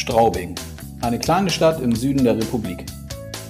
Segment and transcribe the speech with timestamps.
[0.00, 0.54] Straubing,
[1.02, 2.86] eine kleine Stadt im Süden der Republik.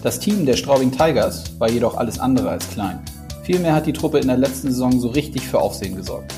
[0.02, 2.98] Das Team der Straubing Tigers war jedoch alles andere als klein.
[3.44, 6.34] Vielmehr hat die Truppe in der letzten Saison so richtig für Aufsehen gesorgt.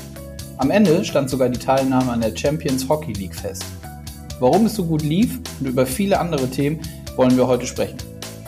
[0.57, 3.65] Am Ende stand sogar die Teilnahme an der Champions Hockey League fest.
[4.39, 6.79] Warum es so gut lief und über viele andere Themen
[7.15, 7.97] wollen wir heute sprechen.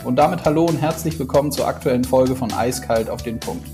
[0.04, 3.66] Und damit hallo und herzlich willkommen zur aktuellen Folge von Eiskalt auf den Punkt.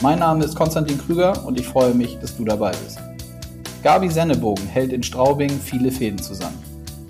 [0.00, 2.98] Mein Name ist Konstantin Krüger und ich freue mich, dass du dabei bist.
[3.82, 6.67] Gabi Sennebogen hält in Straubing viele Fäden zusammen.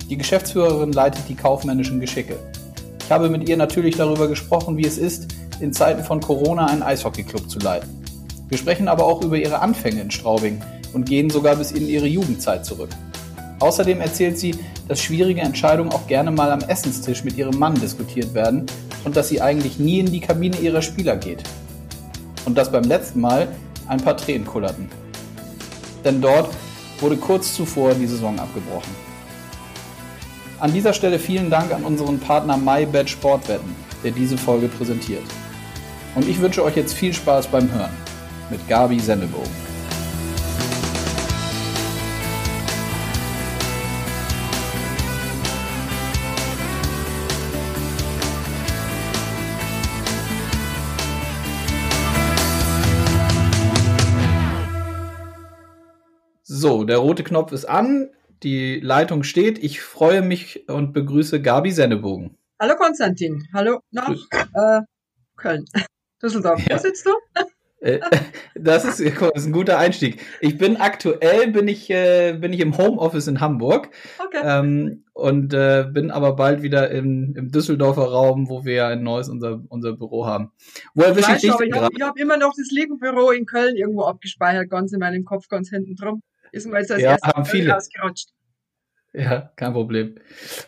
[0.08, 2.38] Die Geschäftsführerin leitet die kaufmännischen Geschicke.
[3.04, 5.28] Ich habe mit ihr natürlich darüber gesprochen, wie es ist,
[5.60, 7.90] in Zeiten von Corona einen Eishockeyclub zu leiten.
[8.48, 10.62] Wir sprechen aber auch über ihre Anfänge in Straubing
[10.94, 12.88] und gehen sogar bis in ihre Jugendzeit zurück.
[13.60, 14.54] Außerdem erzählt sie,
[14.88, 18.64] dass schwierige Entscheidungen auch gerne mal am Essenstisch mit ihrem Mann diskutiert werden
[19.04, 21.42] und dass sie eigentlich nie in die Kabine ihrer Spieler geht.
[22.46, 23.48] Und dass beim letzten Mal
[23.88, 24.88] ein paar Tränen kullerten.
[26.02, 26.48] Denn dort
[27.00, 29.07] wurde kurz zuvor die Saison abgebrochen.
[30.60, 35.22] An dieser Stelle vielen Dank an unseren Partner MyBet Sportwetten, der diese Folge präsentiert.
[36.16, 37.92] Und ich wünsche euch jetzt viel Spaß beim Hören
[38.50, 39.48] mit Gabi Sendebogen.
[56.42, 58.10] So, der rote Knopf ist an,
[58.42, 59.58] die Leitung steht.
[59.58, 62.36] Ich freue mich und begrüße Gabi Sennebogen.
[62.60, 64.80] Hallo Konstantin, hallo nach äh,
[65.36, 65.64] Köln,
[66.22, 66.60] Düsseldorf.
[66.68, 66.76] Ja.
[66.76, 67.10] Wo sitzt du?
[67.80, 68.00] Äh,
[68.56, 70.20] das ist, das ist, ein guter Einstieg.
[70.40, 74.40] Ich bin aktuell bin ich äh, bin ich im Homeoffice in Hamburg okay.
[74.42, 79.04] ähm, und äh, bin aber bald wieder im, im Düsseldorfer Raum, wo wir ja ein
[79.04, 80.50] neues unser unser Büro haben.
[80.94, 84.68] Wo erwische ich dich Ich habe hab immer noch das Liegenbüro in Köln irgendwo abgespeichert,
[84.68, 86.22] ganz in meinem Kopf, ganz hinten drum.
[86.52, 87.76] Ist mir jetzt das ja, erste haben viele.
[87.76, 88.30] ausgerutscht.
[89.12, 90.16] Ja, kein Problem.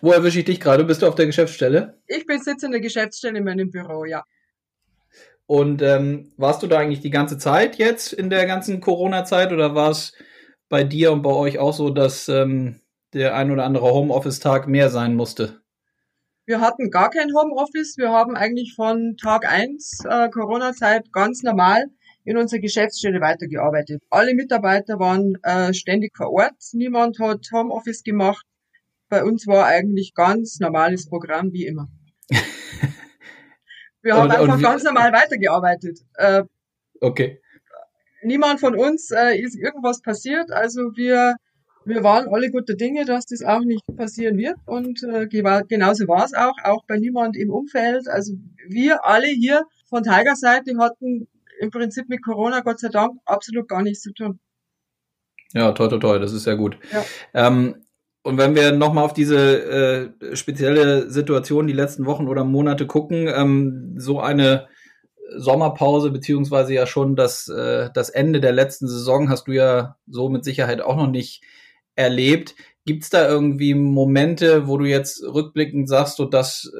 [0.01, 0.85] Wo erwische ich dich gerade?
[0.85, 2.01] Bist du auf der Geschäftsstelle?
[2.07, 4.25] Ich bin sitze in der Geschäftsstelle in meinem Büro, ja.
[5.47, 9.75] Und ähm, warst du da eigentlich die ganze Zeit jetzt in der ganzen Corona-Zeit oder
[9.75, 10.15] war es
[10.69, 12.81] bei dir und bei euch auch so, dass ähm,
[13.13, 15.61] der ein oder andere Homeoffice-Tag mehr sein musste?
[16.47, 17.97] Wir hatten gar kein Homeoffice.
[17.99, 21.85] Wir haben eigentlich von Tag eins äh, Corona-Zeit ganz normal
[22.25, 24.03] in unserer Geschäftsstelle weitergearbeitet.
[24.11, 26.57] Alle Mitarbeiter waren äh, ständig vor Ort.
[26.73, 28.45] Niemand hat Homeoffice gemacht.
[29.09, 31.89] Bei uns war eigentlich ganz normales Programm wie immer.
[34.03, 35.99] Wir haben und, einfach und ganz normal weitergearbeitet.
[36.15, 36.45] Äh,
[37.01, 37.41] okay.
[38.23, 40.51] Niemand von uns äh, ist irgendwas passiert.
[40.53, 41.37] Also wir,
[41.85, 44.57] wir waren alle gute Dinge, dass das auch nicht passieren wird.
[44.67, 48.09] Und äh, genauso war es auch, auch bei niemand im Umfeld.
[48.09, 48.35] Also
[48.69, 51.29] wir alle hier von Tiger Seite hatten
[51.61, 54.41] im Prinzip mit Corona, Gott sei Dank, absolut gar nichts zu tun.
[55.53, 56.79] Ja, toll, toll, toll, das ist sehr gut.
[56.93, 57.05] Ja.
[57.35, 57.85] Ähm,
[58.23, 63.29] und wenn wir nochmal auf diese äh, spezielle Situation die letzten Wochen oder Monate gucken,
[63.29, 64.69] ähm, so eine
[65.37, 70.29] Sommerpause beziehungsweise ja schon das, äh, das Ende der letzten Saison hast du ja so
[70.29, 71.43] mit Sicherheit auch noch nicht
[71.95, 72.55] erlebt.
[72.91, 76.73] Gibt es da irgendwie Momente, wo du jetzt rückblickend sagst, so das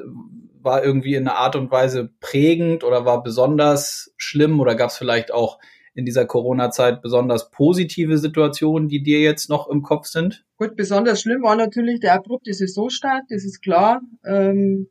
[0.61, 4.97] war irgendwie in einer Art und Weise prägend oder war besonders schlimm oder gab es
[4.97, 5.57] vielleicht auch
[5.93, 10.43] in dieser Corona-Zeit besonders positive Situationen, die dir jetzt noch im Kopf sind?
[10.57, 14.01] Gut, besonders schlimm war natürlich der abrupte Saisonstart, das ist klar.
[14.25, 14.89] Ähm,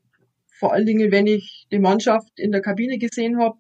[0.59, 3.59] vor allen Dingen, wenn ich die Mannschaft in der Kabine gesehen habe,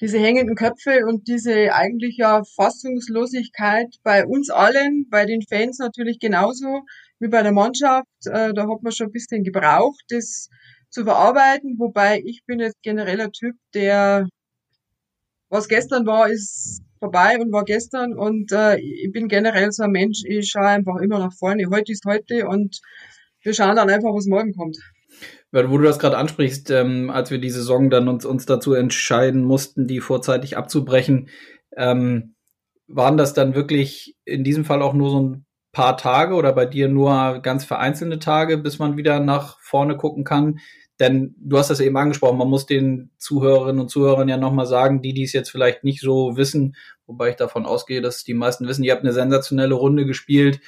[0.00, 6.18] diese hängenden Köpfe und diese eigentlich ja Fassungslosigkeit bei uns allen, bei den Fans natürlich
[6.20, 6.82] genauso
[7.18, 8.06] wie bei der Mannschaft.
[8.26, 10.48] Äh, da hat man schon ein bisschen gebraucht, das
[10.90, 14.26] zu verarbeiten, wobei ich bin jetzt genereller Typ, der
[15.50, 19.90] was gestern war, ist vorbei und war gestern und äh, ich bin generell so ein
[19.90, 21.64] Mensch, ich schaue einfach immer nach vorne.
[21.70, 22.80] Heute ist heute und
[23.42, 24.76] wir schauen dann einfach, was morgen kommt.
[25.50, 28.74] Weil, wo du das gerade ansprichst, ähm, als wir die Saison dann uns, uns dazu
[28.74, 31.30] entscheiden mussten, die vorzeitig abzubrechen,
[31.76, 32.34] ähm,
[32.86, 36.66] waren das dann wirklich in diesem Fall auch nur so ein paar Tage oder bei
[36.66, 40.58] dir nur ganz vereinzelte Tage, bis man wieder nach vorne gucken kann?
[41.00, 45.00] Denn du hast das eben angesprochen, man muss den Zuhörerinnen und Zuhörern ja nochmal sagen,
[45.00, 46.74] die, die es jetzt vielleicht nicht so wissen,
[47.06, 50.60] wobei ich davon ausgehe, dass die meisten wissen, ihr habt eine sensationelle Runde gespielt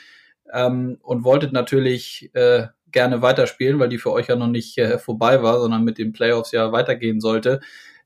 [0.53, 4.99] ähm, und wolltet natürlich äh, gerne weiterspielen, weil die für euch ja noch nicht äh,
[4.99, 7.61] vorbei war, sondern mit den Playoffs ja weitergehen sollte.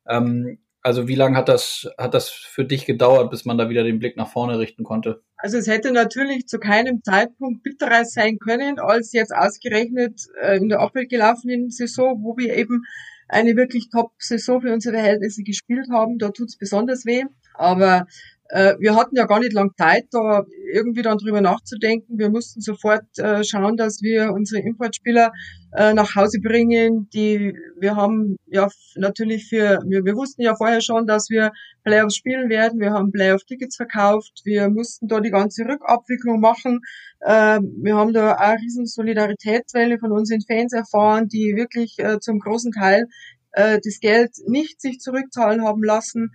[0.08, 3.84] Ähm, also wie lange hat das, hat das für dich gedauert, bis man da wieder
[3.84, 5.22] den Blick nach vorne richten konnte?
[5.38, 10.68] Also es hätte natürlich zu keinem Zeitpunkt bitterer sein können, als jetzt ausgerechnet äh, in
[10.68, 12.82] der abgelaufenen Saison, wo wir eben
[13.28, 16.18] eine wirklich Top-Saison für unsere Verhältnisse gespielt haben.
[16.18, 17.24] Da tut's besonders weh.
[17.54, 18.06] Aber
[18.50, 22.18] wir hatten ja gar nicht lang Zeit, da irgendwie dann drüber nachzudenken.
[22.18, 25.32] Wir mussten sofort äh, schauen, dass wir unsere Importspieler
[25.76, 27.08] äh, nach Hause bringen.
[27.14, 31.52] Die, wir haben ja natürlich für, wir, wir wussten ja vorher schon, dass wir
[31.84, 32.80] Playoffs spielen werden.
[32.80, 34.42] Wir haben Playoff-Tickets verkauft.
[34.44, 36.80] Wir mussten da die ganze Rückabwicklung machen.
[37.20, 42.38] Äh, wir haben da eine riesen Solidaritätswelle von unseren Fans erfahren, die wirklich äh, zum
[42.40, 43.06] großen Teil
[43.52, 46.32] äh, das Geld nicht sich zurückzahlen haben lassen.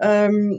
[0.00, 0.58] Ähm,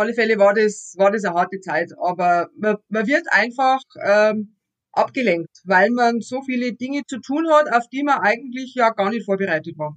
[0.00, 4.56] alle Fälle war das, war das eine harte Zeit, aber man, man wird einfach ähm,
[4.92, 9.10] abgelenkt, weil man so viele Dinge zu tun hat, auf die man eigentlich ja gar
[9.10, 9.96] nicht vorbereitet war.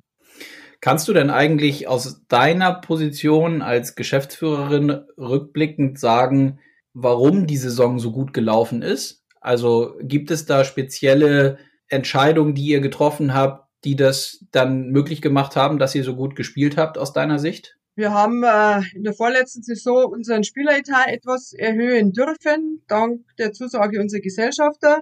[0.81, 6.59] Kannst du denn eigentlich aus deiner Position als Geschäftsführerin rückblickend sagen,
[6.93, 9.23] warum die Saison so gut gelaufen ist?
[9.39, 11.57] Also gibt es da spezielle
[11.87, 16.35] Entscheidungen, die ihr getroffen habt, die das dann möglich gemacht haben, dass ihr so gut
[16.35, 17.77] gespielt habt aus deiner Sicht?
[17.95, 24.01] Wir haben äh, in der vorletzten Saison unseren Spieleretat etwas erhöhen dürfen, dank der Zusage
[24.01, 25.01] unserer Gesellschafter.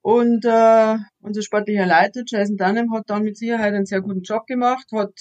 [0.00, 4.46] Und äh, unser sportlicher Leiter Jason Dunham hat dann mit Sicherheit einen sehr guten Job
[4.46, 5.12] gemacht, hat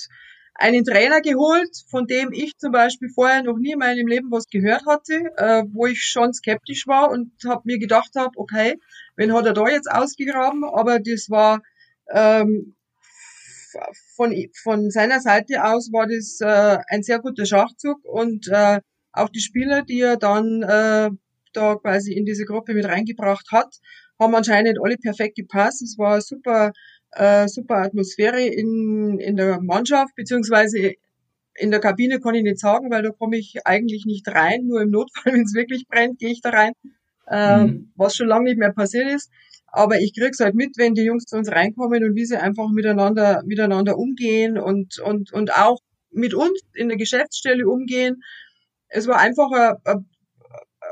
[0.54, 4.48] einen Trainer geholt, von dem ich zum Beispiel vorher noch nie in meinem Leben was
[4.48, 8.80] gehört hatte, äh, wo ich schon skeptisch war und habe mir gedacht habe, okay,
[9.18, 10.64] wen hat er da jetzt ausgegraben?
[10.64, 11.62] Aber das war
[12.10, 12.76] ähm,
[14.22, 18.80] von, von seiner Seite aus war das äh, ein sehr guter Schachzug und äh,
[19.14, 21.10] auch die Spieler, die er dann äh,
[21.54, 23.80] da quasi in diese Gruppe mit reingebracht hat,
[24.20, 25.82] haben anscheinend alle perfekt gepasst.
[25.82, 26.72] Es war super,
[27.14, 30.94] äh, super Atmosphäre in, in der Mannschaft, beziehungsweise
[31.56, 34.68] in der Kabine kann ich nicht sagen, weil da komme ich eigentlich nicht rein.
[34.68, 36.74] Nur im Notfall, wenn es wirklich brennt, gehe ich da rein,
[37.28, 37.92] äh, mhm.
[37.96, 39.32] was schon lange nicht mehr passiert ist.
[39.72, 42.70] Aber ich krieg's halt mit, wenn die Jungs zu uns reinkommen und wie sie einfach
[42.70, 45.80] miteinander, miteinander umgehen und, und, und auch
[46.12, 48.22] mit uns in der Geschäftsstelle umgehen.
[48.90, 50.06] Es war einfach ein, ein,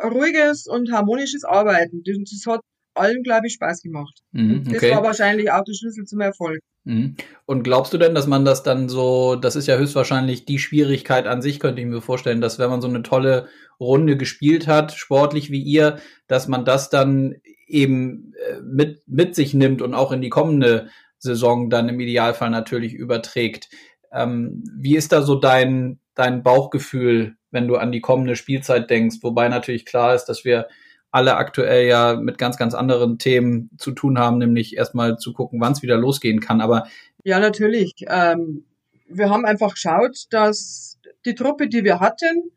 [0.02, 2.04] ein ruhiges und harmonisches Arbeiten.
[2.06, 2.62] Das hat
[2.94, 4.20] allen, glaube ich, Spaß gemacht.
[4.32, 4.90] Mhm, okay.
[4.90, 6.62] Das war wahrscheinlich auch der Schlüssel zum Erfolg.
[6.84, 7.16] Mhm.
[7.46, 11.28] Und glaubst du denn, dass man das dann so, das ist ja höchstwahrscheinlich die Schwierigkeit
[11.28, 13.48] an sich, könnte ich mir vorstellen, dass wenn man so eine tolle
[13.80, 17.36] Runde gespielt hat, sportlich wie ihr, dass man das dann
[17.70, 22.50] eben äh, mit, mit sich nimmt und auch in die kommende Saison dann im Idealfall
[22.50, 23.70] natürlich überträgt.
[24.12, 29.18] Ähm, wie ist da so dein, dein Bauchgefühl, wenn du an die kommende Spielzeit denkst?
[29.22, 30.68] Wobei natürlich klar ist, dass wir
[31.12, 35.60] alle aktuell ja mit ganz, ganz anderen Themen zu tun haben, nämlich erstmal zu gucken,
[35.60, 36.62] wann es wieder losgehen kann.
[36.62, 36.88] Aber
[37.24, 37.96] ja, natürlich.
[38.08, 38.66] Ähm,
[39.08, 42.52] wir haben einfach geschaut, dass die Truppe, die wir hatten,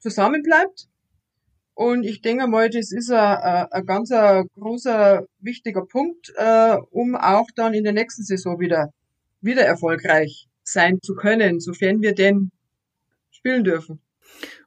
[0.00, 0.88] zusammenbleibt.
[1.74, 7.74] Und ich denke mal, das ist ein, ganz großer, wichtiger Punkt, äh, um auch dann
[7.74, 8.90] in der nächsten Saison wieder,
[9.40, 12.52] wieder erfolgreich sein zu können, sofern wir denn
[13.30, 14.00] spielen dürfen.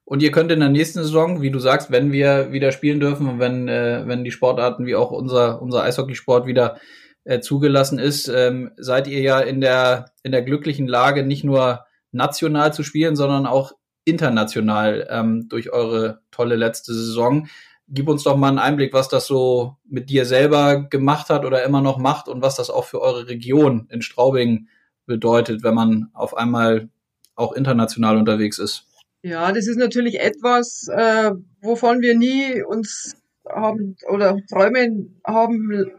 [0.03, 3.27] Und ihr könnt in der nächsten Saison, wie du sagst, wenn wir wieder spielen dürfen
[3.27, 6.79] und wenn, äh, wenn die Sportarten wie auch unser, unser Eishockeysport wieder
[7.23, 11.85] äh, zugelassen ist, ähm, seid ihr ja in der, in der glücklichen Lage, nicht nur
[12.11, 13.73] national zu spielen, sondern auch
[14.07, 17.47] international ähm, durch eure tolle letzte Saison.
[17.89, 21.63] Gib uns doch mal einen Einblick, was das so mit dir selber gemacht hat oder
[21.63, 24.67] immer noch macht und was das auch für eure Region in Straubing
[25.05, 26.89] bedeutet, wenn man auf einmal
[27.35, 28.85] auch international unterwegs ist.
[29.23, 31.31] Ja, das ist natürlich etwas, äh,
[31.61, 33.15] wovon wir nie uns
[33.47, 35.91] haben oder träumen haben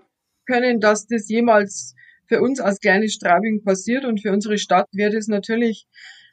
[0.46, 1.94] können, dass das jemals
[2.26, 5.86] für uns als kleines Straubing passiert und für unsere Stadt wird es natürlich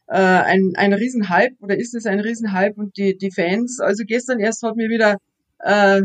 [0.08, 4.40] äh, ein, ein Riesenhype oder ist es ein Riesenhype und die, die Fans, also gestern
[4.40, 5.18] erst hat mir wieder
[5.60, 6.02] äh,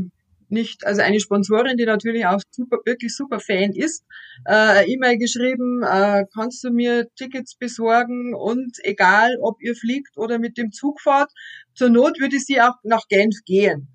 [0.50, 4.04] nicht, also eine Sponsorin, die natürlich auch super, wirklich super Fan ist,
[4.48, 10.38] äh, E-Mail geschrieben, äh, kannst du mir Tickets besorgen und egal, ob ihr fliegt oder
[10.38, 11.30] mit dem Zug fahrt,
[11.74, 13.88] zur Not würde sie auch nach Genf gehen,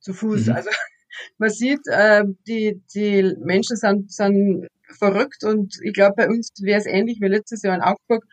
[0.00, 0.46] zu Fuß.
[0.46, 0.52] Mhm.
[0.52, 0.70] Also
[1.38, 6.78] man sieht, äh, die, die Menschen sind, sind verrückt und ich glaube, bei uns wäre
[6.78, 8.24] es ähnlich wie letztes Jahr in Augsburg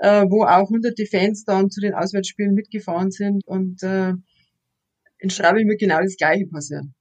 [0.00, 4.14] äh, wo auch hunderte Fans dann zu den Auswärtsspielen mitgefahren sind und äh,
[5.18, 6.94] in Straubing wird genau das Gleiche passieren.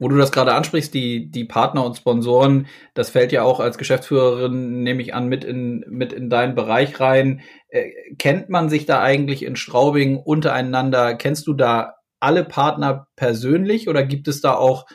[0.00, 3.78] Wo du das gerade ansprichst, die, die Partner und Sponsoren, das fällt ja auch als
[3.78, 7.42] Geschäftsführerin, nehme ich an, mit in, mit in deinen Bereich rein.
[7.68, 11.14] Äh, kennt man sich da eigentlich in Straubing untereinander?
[11.14, 14.86] Kennst du da alle Partner persönlich oder gibt es da auch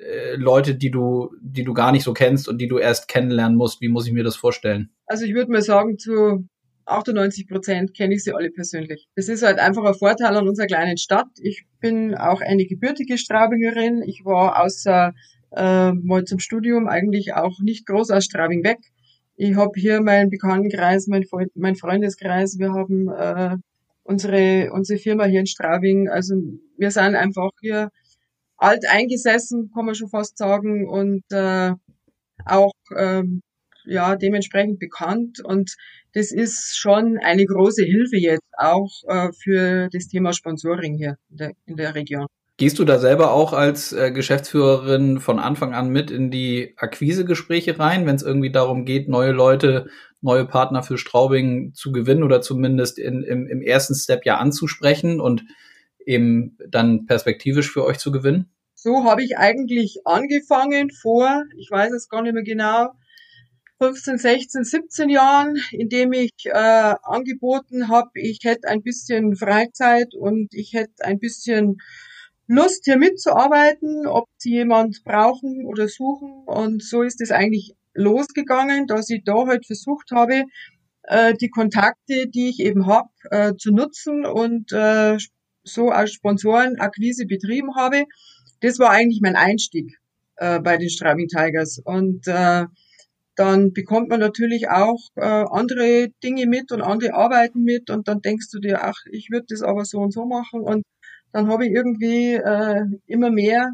[0.00, 3.56] äh, Leute, die du, die du gar nicht so kennst und die du erst kennenlernen
[3.56, 3.80] musst?
[3.80, 4.90] Wie muss ich mir das vorstellen?
[5.06, 6.48] Also ich würde mal sagen, zu
[6.86, 9.08] 98 Prozent kenne ich sie alle persönlich.
[9.16, 11.28] Das ist halt einfach ein Vorteil an unserer kleinen Stadt.
[11.40, 14.02] Ich bin auch eine gebürtige Straubingerin.
[14.02, 15.12] Ich war außer
[15.56, 18.78] äh, mal zum Studium eigentlich auch nicht groß aus Straubing weg.
[19.36, 21.24] Ich habe hier meinen Bekanntenkreis, mein,
[21.54, 22.58] mein Freundeskreis.
[22.58, 23.56] Wir haben äh,
[24.02, 26.08] unsere, unsere Firma hier in Straubing.
[26.08, 26.34] Also
[26.78, 27.90] wir sind einfach hier
[28.56, 31.72] alt eingesessen, kann man schon fast sagen, und äh,
[32.46, 33.42] auch ähm,
[33.84, 35.40] ja dementsprechend bekannt.
[35.44, 35.76] Und
[36.16, 41.36] das ist schon eine große Hilfe jetzt auch äh, für das Thema Sponsoring hier in
[41.36, 42.26] der, in der Region.
[42.56, 47.78] Gehst du da selber auch als äh, Geschäftsführerin von Anfang an mit in die Akquisegespräche
[47.78, 49.88] rein, wenn es irgendwie darum geht, neue Leute,
[50.22, 55.20] neue Partner für Straubing zu gewinnen oder zumindest in, im, im ersten Step ja anzusprechen
[55.20, 55.44] und
[56.06, 58.50] eben dann perspektivisch für euch zu gewinnen?
[58.74, 62.88] So habe ich eigentlich angefangen vor, ich weiß es gar nicht mehr genau,
[63.78, 70.54] 15, 16, 17 Jahren, indem ich äh, angeboten habe, ich hätte ein bisschen Freizeit und
[70.54, 71.76] ich hätte ein bisschen
[72.48, 76.44] Lust, hier mitzuarbeiten, ob sie jemand brauchen oder suchen.
[76.46, 80.44] Und so ist es eigentlich losgegangen, dass ich da halt versucht habe,
[81.02, 85.18] äh, die Kontakte, die ich eben habe, äh, zu nutzen und äh,
[85.64, 88.04] so als Sponsorenakquise betrieben habe.
[88.60, 89.98] Das war eigentlich mein Einstieg
[90.36, 91.80] äh, bei den Straubing Tigers.
[91.84, 92.64] Und äh,
[93.36, 98.20] dann bekommt man natürlich auch äh, andere Dinge mit und andere Arbeiten mit und dann
[98.22, 100.62] denkst du dir, ach, ich würde das aber so und so machen.
[100.62, 100.84] Und
[101.32, 103.72] dann habe ich irgendwie äh, immer mehr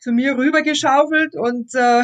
[0.00, 2.02] zu mir rübergeschaufelt und äh,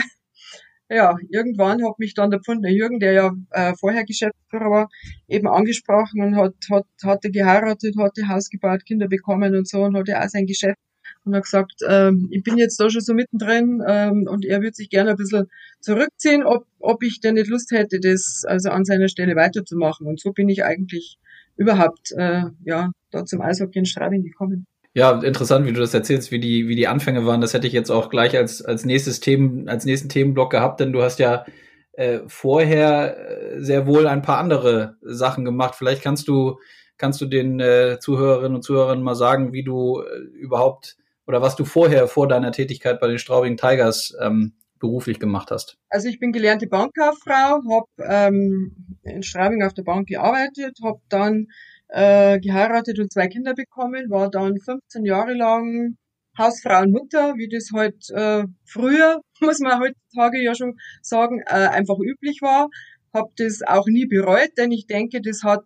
[0.88, 4.88] ja, irgendwann hat mich dann der Pfundner Jürgen, der ja äh, vorher Geschäftsführer war,
[5.28, 9.96] eben angesprochen und hat, hat, hatte geheiratet, hatte Haus gebaut, Kinder bekommen und so und
[9.96, 10.78] hatte auch sein Geschäft
[11.26, 14.74] und hat gesagt, ähm, ich bin jetzt da schon so mittendrin ähm, und er würde
[14.74, 15.46] sich gerne ein bisschen
[15.80, 20.06] zurückziehen, ob, ob ich denn nicht Lust hätte, das also an seiner Stelle weiterzumachen.
[20.06, 21.18] Und so bin ich eigentlich
[21.56, 24.66] überhaupt äh, ja da zum Eishockey in Straubing gekommen.
[24.94, 27.42] Ja, interessant, wie du das erzählst, wie die, wie die Anfänge waren.
[27.42, 30.92] Das hätte ich jetzt auch gleich als, als nächstes Themen, als nächsten Themenblock gehabt, denn
[30.92, 31.44] du hast ja
[31.92, 35.74] äh, vorher äh, sehr wohl ein paar andere Sachen gemacht.
[35.74, 36.58] Vielleicht kannst du,
[36.96, 41.56] kannst du den äh, Zuhörerinnen und Zuhörern mal sagen, wie du äh, überhaupt oder was
[41.56, 45.78] du vorher vor deiner Tätigkeit bei den Straubing Tigers ähm, beruflich gemacht hast?
[45.88, 51.46] Also ich bin gelernte Bankkauffrau, habe ähm, in Straubing auf der Bank gearbeitet, habe dann
[51.88, 55.96] äh, geheiratet und zwei Kinder bekommen, war dann 15 Jahre lang
[56.38, 61.68] Hausfrau und Mutter, wie das halt äh, früher, muss man heutzutage ja schon sagen, äh,
[61.68, 62.68] einfach üblich war.
[63.14, 65.64] Habe das auch nie bereut, denn ich denke, das hat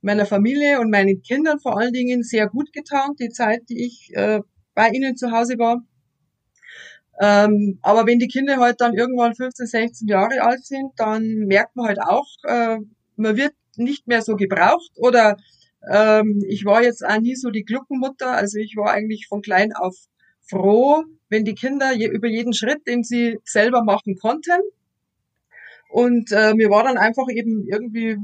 [0.00, 4.10] meiner Familie und meinen Kindern vor allen Dingen sehr gut getan, die Zeit, die ich
[4.14, 4.40] äh,
[4.76, 5.82] bei ihnen zu Hause war.
[7.18, 11.74] Ähm, aber wenn die Kinder halt dann irgendwann 15, 16 Jahre alt sind, dann merkt
[11.74, 12.76] man halt auch, äh,
[13.16, 15.36] man wird nicht mehr so gebraucht oder
[15.90, 19.72] ähm, ich war jetzt auch nie so die Gluckenmutter, also ich war eigentlich von klein
[19.72, 19.96] auf
[20.48, 24.60] froh, wenn die Kinder je, über jeden Schritt, den sie selber machen konnten.
[25.88, 28.18] Und äh, mir war dann einfach eben irgendwie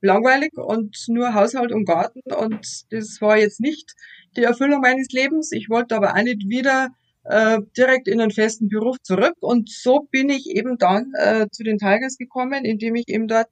[0.00, 2.20] langweilig und nur Haushalt und Garten.
[2.32, 3.94] Und das war jetzt nicht
[4.36, 5.52] die Erfüllung meines Lebens.
[5.52, 6.88] Ich wollte aber auch nicht wieder
[7.24, 9.34] äh, direkt in einen festen Beruf zurück.
[9.40, 13.50] Und so bin ich eben dann äh, zu den Tigers gekommen, indem ich eben dort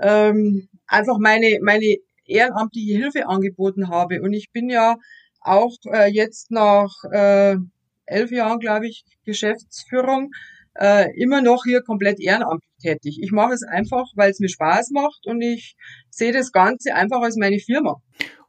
[0.00, 4.20] ähm, einfach meine meine ehrenamtliche Hilfe angeboten habe.
[4.20, 4.96] Und ich bin ja
[5.40, 7.56] auch äh, jetzt nach äh,
[8.06, 10.30] elf Jahren, glaube ich, Geschäftsführung
[10.78, 13.18] äh, immer noch hier komplett ehrenamtlich tätig.
[13.22, 15.76] Ich mache es einfach, weil es mir Spaß macht und ich
[16.10, 17.96] sehe das Ganze einfach als meine Firma.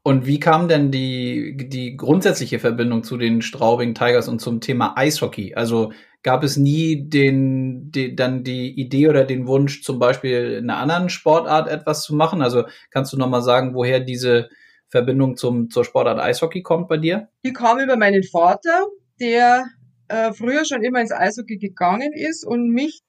[0.03, 4.97] Und wie kam denn die, die grundsätzliche Verbindung zu den Straubing Tigers und zum Thema
[4.97, 5.53] Eishockey?
[5.55, 5.91] Also
[6.23, 10.79] gab es nie den, den, dann die Idee oder den Wunsch, zum Beispiel in einer
[10.79, 12.41] anderen Sportart etwas zu machen?
[12.41, 14.49] Also kannst du nochmal sagen, woher diese
[14.87, 17.27] Verbindung zum, zur Sportart Eishockey kommt bei dir?
[17.43, 18.87] Die kam über meinen Vater,
[19.19, 19.65] der
[20.09, 23.01] äh, früher schon immer ins Eishockey gegangen ist und mich,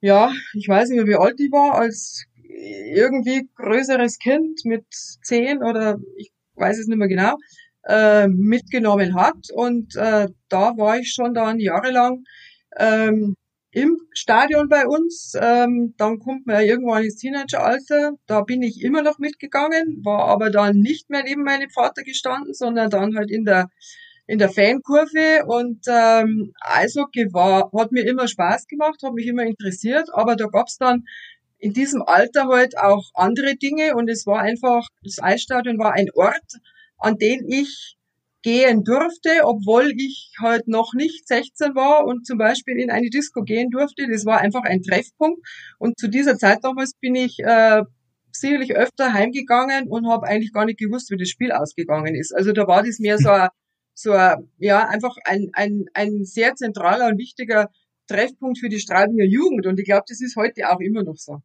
[0.00, 5.62] ja, ich weiß nicht mehr, wie alt ich war, als irgendwie größeres Kind mit zehn
[5.62, 7.36] oder ich weiß es nicht mehr genau,
[7.86, 9.50] äh, mitgenommen hat.
[9.52, 12.24] Und äh, da war ich schon dann jahrelang
[12.76, 13.34] ähm,
[13.72, 15.34] im Stadion bei uns.
[15.40, 18.12] Ähm, dann kommt man ja irgendwann ins Teenageralter.
[18.26, 22.54] Da bin ich immer noch mitgegangen, war aber dann nicht mehr neben meinem Vater gestanden,
[22.54, 23.68] sondern dann halt in der
[24.26, 29.44] in der Fankurve und ähm, Eishockey war, hat mir immer Spaß gemacht, hat mich immer
[29.44, 31.04] interessiert, aber da gab's dann
[31.58, 36.08] in diesem Alter halt auch andere Dinge und es war einfach, das Eisstadion war ein
[36.14, 36.60] Ort,
[36.98, 37.96] an den ich
[38.42, 43.42] gehen durfte, obwohl ich halt noch nicht 16 war und zum Beispiel in eine Disco
[43.42, 44.06] gehen durfte.
[44.10, 45.40] Das war einfach ein Treffpunkt.
[45.78, 47.82] Und zu dieser Zeit damals bin ich äh,
[48.30, 52.34] sicherlich öfter heimgegangen und habe eigentlich gar nicht gewusst, wie das Spiel ausgegangen ist.
[52.34, 53.48] Also da war das mehr so ein,
[53.94, 57.70] so ja, einfach ein, ein, ein sehr zentraler und wichtiger
[58.08, 59.66] Treffpunkt für die Straubinger Jugend.
[59.66, 61.40] Und ich glaube, das ist heute auch immer noch so.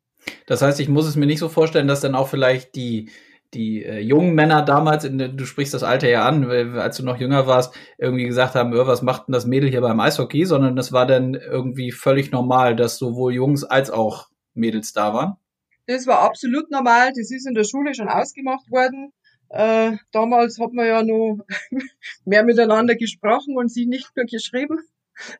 [0.45, 3.09] Das heißt, ich muss es mir nicht so vorstellen, dass dann auch vielleicht die,
[3.53, 7.17] die äh, jungen Männer damals, in, du sprichst das Alter ja an, als du noch
[7.19, 10.75] jünger warst, irgendwie gesagt haben, oh, was macht denn das Mädel hier beim Eishockey, sondern
[10.75, 15.37] das war dann irgendwie völlig normal, dass sowohl Jungs als auch Mädels da waren.
[15.87, 19.11] Das war absolut normal, das ist in der Schule schon ausgemacht worden.
[19.49, 21.39] Äh, damals hat man ja noch
[22.25, 24.79] mehr miteinander gesprochen und sie nicht nur geschrieben.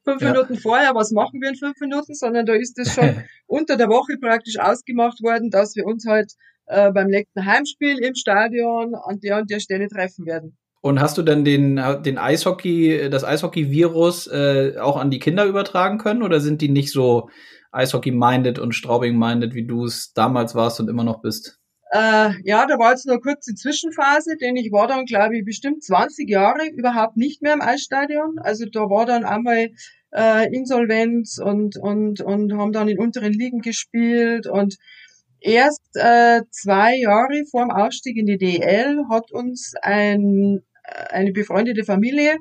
[0.04, 0.32] Fünf ja.
[0.32, 3.88] Minuten vorher, was machen wir in fünf Minuten, sondern da ist es schon unter der
[3.88, 6.34] Woche praktisch ausgemacht worden, dass wir uns halt
[6.66, 10.58] äh, beim nächsten Heimspiel im Stadion an der und der Stelle treffen werden.
[10.82, 15.98] Und hast du denn den, den Eishockey, das Eishockey-Virus äh, auch an die Kinder übertragen
[15.98, 17.30] können oder sind die nicht so
[17.72, 21.59] Eishockey-minded und Straubing-minded, wie du es damals warst und immer noch bist?
[21.91, 25.46] Äh, ja, da war jetzt nur kurz die Zwischenphase, denn ich war dann, glaube ich,
[25.46, 28.38] bestimmt 20 Jahre überhaupt nicht mehr im Eisstadion.
[28.39, 29.69] Also da war dann einmal
[30.13, 34.77] äh, Insolvenz und, und, und haben dann in unteren Ligen gespielt und
[35.39, 41.31] erst äh, zwei Jahre vor dem Aufstieg in die DL hat uns ein, äh, eine
[41.31, 42.38] befreundete Familie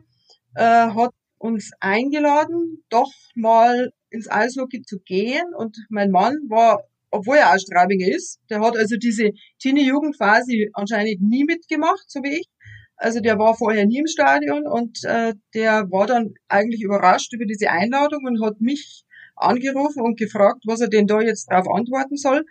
[0.54, 5.54] äh, hat uns eingeladen, doch mal ins Eishockey zu gehen.
[5.56, 11.22] Und mein Mann war, obwohl er aus Straubinger ist, der hat also diese Teenie-Jugendphase anscheinend
[11.22, 12.48] nie mitgemacht, so wie ich.
[12.96, 17.46] Also der war vorher nie im Stadion und äh, der war dann eigentlich überrascht über
[17.46, 19.04] diese Einladung und hat mich
[19.36, 22.44] angerufen und gefragt, was er denn da jetzt darauf antworten soll.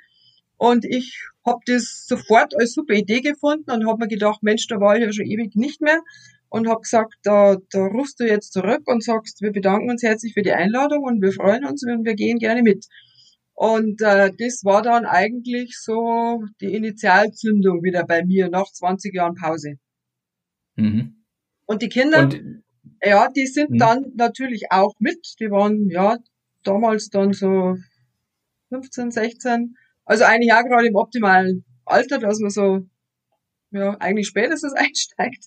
[0.56, 4.80] Und ich habe das sofort als super Idee gefunden und habe mir gedacht, Mensch, da
[4.80, 6.02] war ich ja schon ewig nicht mehr
[6.50, 10.34] und habe gesagt, da, da rufst du jetzt zurück und sagst, wir bedanken uns herzlich
[10.34, 12.86] für die Einladung und wir freuen uns und wir gehen gerne mit.
[13.60, 19.34] Und äh, das war dann eigentlich so die Initialzündung wieder bei mir nach 20 Jahren
[19.34, 19.80] Pause.
[20.76, 21.26] Mhm.
[21.66, 22.64] Und die Kinder, und,
[23.04, 23.78] ja, die sind mh.
[23.80, 25.36] dann natürlich auch mit.
[25.40, 26.18] Die waren ja
[26.64, 27.76] damals dann so
[28.70, 32.86] 15, 16 also eigentlich auch gerade im optimalen Alter, dass man so,
[33.72, 35.46] ja, eigentlich spätestens einsteigt.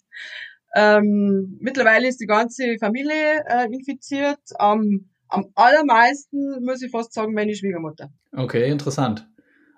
[0.74, 4.40] Ähm, mittlerweile ist die ganze Familie äh, infiziert.
[4.60, 8.10] Ähm, am allermeisten muss ich fast sagen, meine Schwiegermutter.
[8.32, 9.26] Okay, interessant.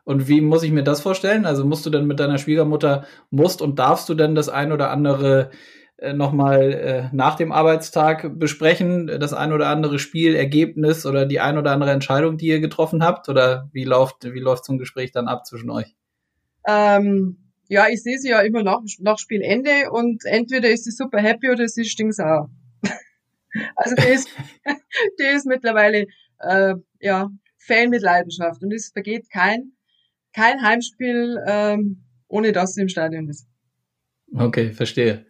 [0.05, 1.47] Und wie muss ich mir das vorstellen?
[1.47, 4.91] Also musst du denn mit deiner Schwiegermutter, musst und darfst du denn das ein oder
[4.91, 5.51] andere
[5.99, 11.57] äh, nochmal äh, nach dem Arbeitstag besprechen, das ein oder andere Spielergebnis oder die ein
[11.57, 13.29] oder andere Entscheidung, die ihr getroffen habt?
[13.29, 15.95] Oder wie läuft, wie läuft so ein Gespräch dann ab zwischen euch?
[16.67, 21.19] Ähm, ja, ich sehe sie ja immer nach, nach Spielende und entweder ist sie super
[21.21, 22.51] happy oder sie ist stinksauer.
[23.77, 24.29] Also die ist,
[25.19, 26.07] die ist mittlerweile
[26.41, 29.73] äh, ja, Fan mit Leidenschaft und es vergeht kein,
[30.33, 33.47] kein Heimspiel, ähm, ohne dass sie im Stadion ist.
[34.35, 35.27] Okay, verstehe.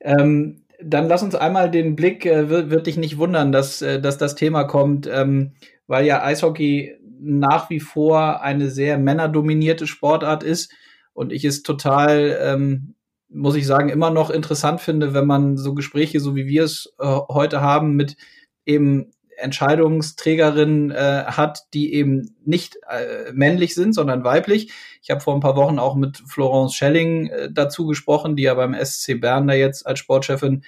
[0.00, 4.00] Ähm, dann lass uns einmal den Blick, äh, wird, wird dich nicht wundern, dass, äh,
[4.00, 5.52] dass das Thema kommt, ähm,
[5.86, 10.72] weil ja Eishockey nach wie vor eine sehr männerdominierte Sportart ist
[11.12, 12.95] und ich es total, ähm,
[13.28, 16.94] muss ich sagen, immer noch interessant finde, wenn man so Gespräche, so wie wir es
[16.98, 18.16] äh, heute haben, mit
[18.64, 24.72] eben Entscheidungsträgerinnen äh, hat, die eben nicht äh, männlich sind, sondern weiblich.
[25.02, 28.54] Ich habe vor ein paar Wochen auch mit Florence Schelling äh, dazu gesprochen, die ja
[28.54, 30.64] beim SC Bern da jetzt als Sportchefin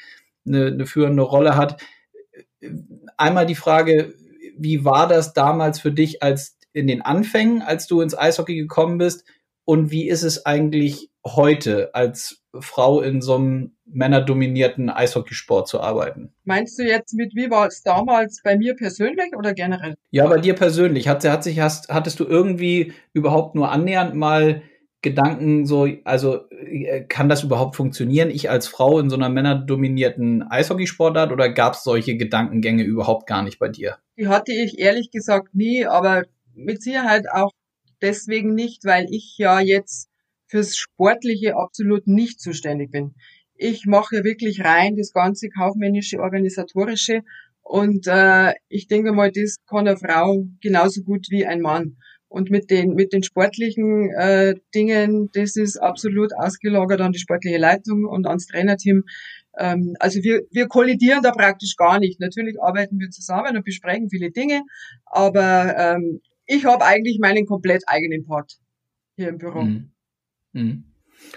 [0.46, 1.80] eine, eine führende Rolle hat.
[3.16, 4.14] Einmal die Frage,
[4.56, 8.98] wie war das damals für dich als in den Anfängen, als du ins Eishockey gekommen
[8.98, 9.24] bist?
[9.64, 16.32] Und wie ist es eigentlich heute als Frau in so einem männerdominierten Eishockeysport zu arbeiten.
[16.44, 19.94] Meinst du jetzt mit, wie war es damals bei mir persönlich oder generell?
[20.10, 21.08] Ja, bei dir persönlich.
[21.08, 24.62] Hat, hat sich, hast, hattest du irgendwie überhaupt nur annähernd mal
[25.00, 28.30] Gedanken so, also äh, kann das überhaupt funktionieren?
[28.30, 33.42] Ich als Frau in so einer männerdominierten Eishockeysportart oder gab es solche Gedankengänge überhaupt gar
[33.42, 33.98] nicht bei dir?
[34.16, 37.52] Die hatte ich ehrlich gesagt nie, aber mit Sicherheit auch
[38.02, 40.10] deswegen nicht, weil ich ja jetzt
[40.48, 43.14] fürs Sportliche absolut nicht zuständig bin.
[43.54, 47.22] Ich mache wirklich rein das ganze kaufmännische, organisatorische
[47.68, 51.98] und äh, ich denke mal, das kann eine Frau genauso gut wie ein Mann.
[52.28, 57.58] Und mit den, mit den sportlichen äh, Dingen, das ist absolut ausgelagert an die sportliche
[57.58, 59.04] Leitung und ans Trainerteam.
[59.58, 62.20] Ähm, also wir, wir kollidieren da praktisch gar nicht.
[62.20, 64.62] Natürlich arbeiten wir zusammen und besprechen viele Dinge,
[65.04, 68.58] aber ähm, ich habe eigentlich meinen komplett eigenen Part
[69.16, 69.62] hier im Büro.
[69.62, 69.90] Mhm.
[70.52, 70.84] Mhm.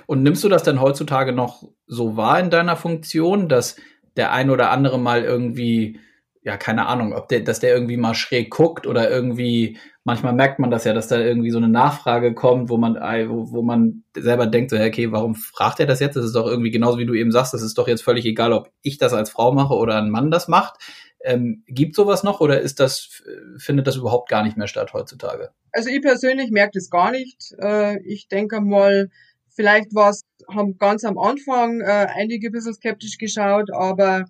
[0.05, 3.75] Und nimmst du das denn heutzutage noch so wahr in deiner Funktion, dass
[4.15, 5.99] der ein oder andere mal irgendwie,
[6.43, 10.59] ja, keine Ahnung, ob der, dass der irgendwie mal schräg guckt oder irgendwie, manchmal merkt
[10.59, 14.03] man das ja, dass da irgendwie so eine Nachfrage kommt, wo man, wo, wo man
[14.15, 16.15] selber denkt, so, okay, warum fragt er das jetzt?
[16.15, 18.53] Das ist doch irgendwie genauso wie du eben sagst, das ist doch jetzt völlig egal,
[18.53, 20.75] ob ich das als Frau mache oder ein Mann das macht.
[21.23, 23.23] Ähm, gibt sowas noch oder ist das,
[23.57, 25.51] findet das überhaupt gar nicht mehr statt heutzutage?
[25.71, 27.53] Also ich persönlich merke das gar nicht.
[27.59, 29.09] Äh, ich denke mal,
[29.49, 34.25] vielleicht was haben ganz am Anfang äh, einige ein bisschen skeptisch geschaut, aber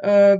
[0.00, 0.38] äh,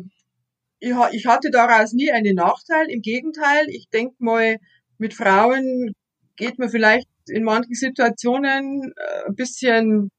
[0.79, 2.87] ich, hatte daraus nie einen Nachteil.
[2.91, 4.57] Im Gegenteil, ich denke mal,
[4.99, 5.93] mit Frauen
[6.37, 8.93] geht man vielleicht in manchen Situationen
[9.27, 10.11] ein bisschen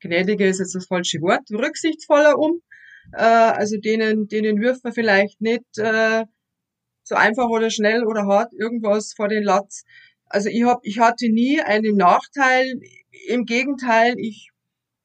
[0.00, 2.62] gnädiger ist jetzt das falsche Wort, rücksichtsvoller um.
[3.12, 6.24] Äh, also denen, denen wirft man vielleicht nicht äh,
[7.04, 9.82] so einfach oder schnell oder hart irgendwas vor den Latz.
[10.26, 12.80] Also ich hab, ich hatte nie einen Nachteil.
[13.26, 14.50] Im Gegenteil, ich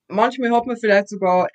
[0.07, 1.47] manchmal hat man vielleicht sogar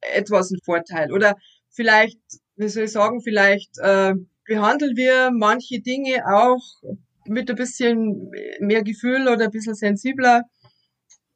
[0.00, 1.36] etwas einen Vorteil oder
[1.70, 2.18] vielleicht,
[2.56, 4.14] wie soll ich sagen, vielleicht äh,
[4.46, 6.62] behandeln wir manche Dinge auch
[7.26, 10.42] mit ein bisschen mehr Gefühl oder ein bisschen sensibler.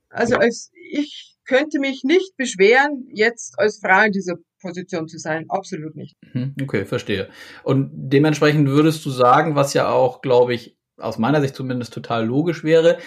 [0.09, 5.47] Also als ich könnte mich nicht beschweren, jetzt als Frau in dieser Position zu sein.
[5.49, 6.17] Absolut nicht.
[6.33, 7.29] Mhm, okay, verstehe.
[7.65, 12.25] Und dementsprechend würdest du sagen, was ja auch, glaube ich, aus meiner Sicht zumindest total
[12.25, 12.99] logisch wäre,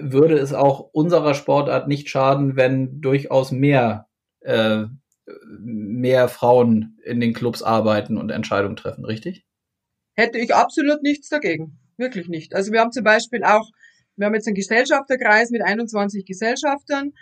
[0.00, 4.06] würde es auch unserer Sportart nicht schaden, wenn durchaus mehr,
[4.40, 4.84] äh,
[5.58, 9.44] mehr Frauen in den Clubs arbeiten und Entscheidungen treffen, richtig?
[10.14, 11.78] Hätte ich absolut nichts dagegen.
[11.96, 12.54] Wirklich nicht.
[12.54, 13.68] Also wir haben zum Beispiel auch,
[14.16, 17.12] wir haben jetzt einen Gesellschafterkreis mit 21 Gesellschaftern.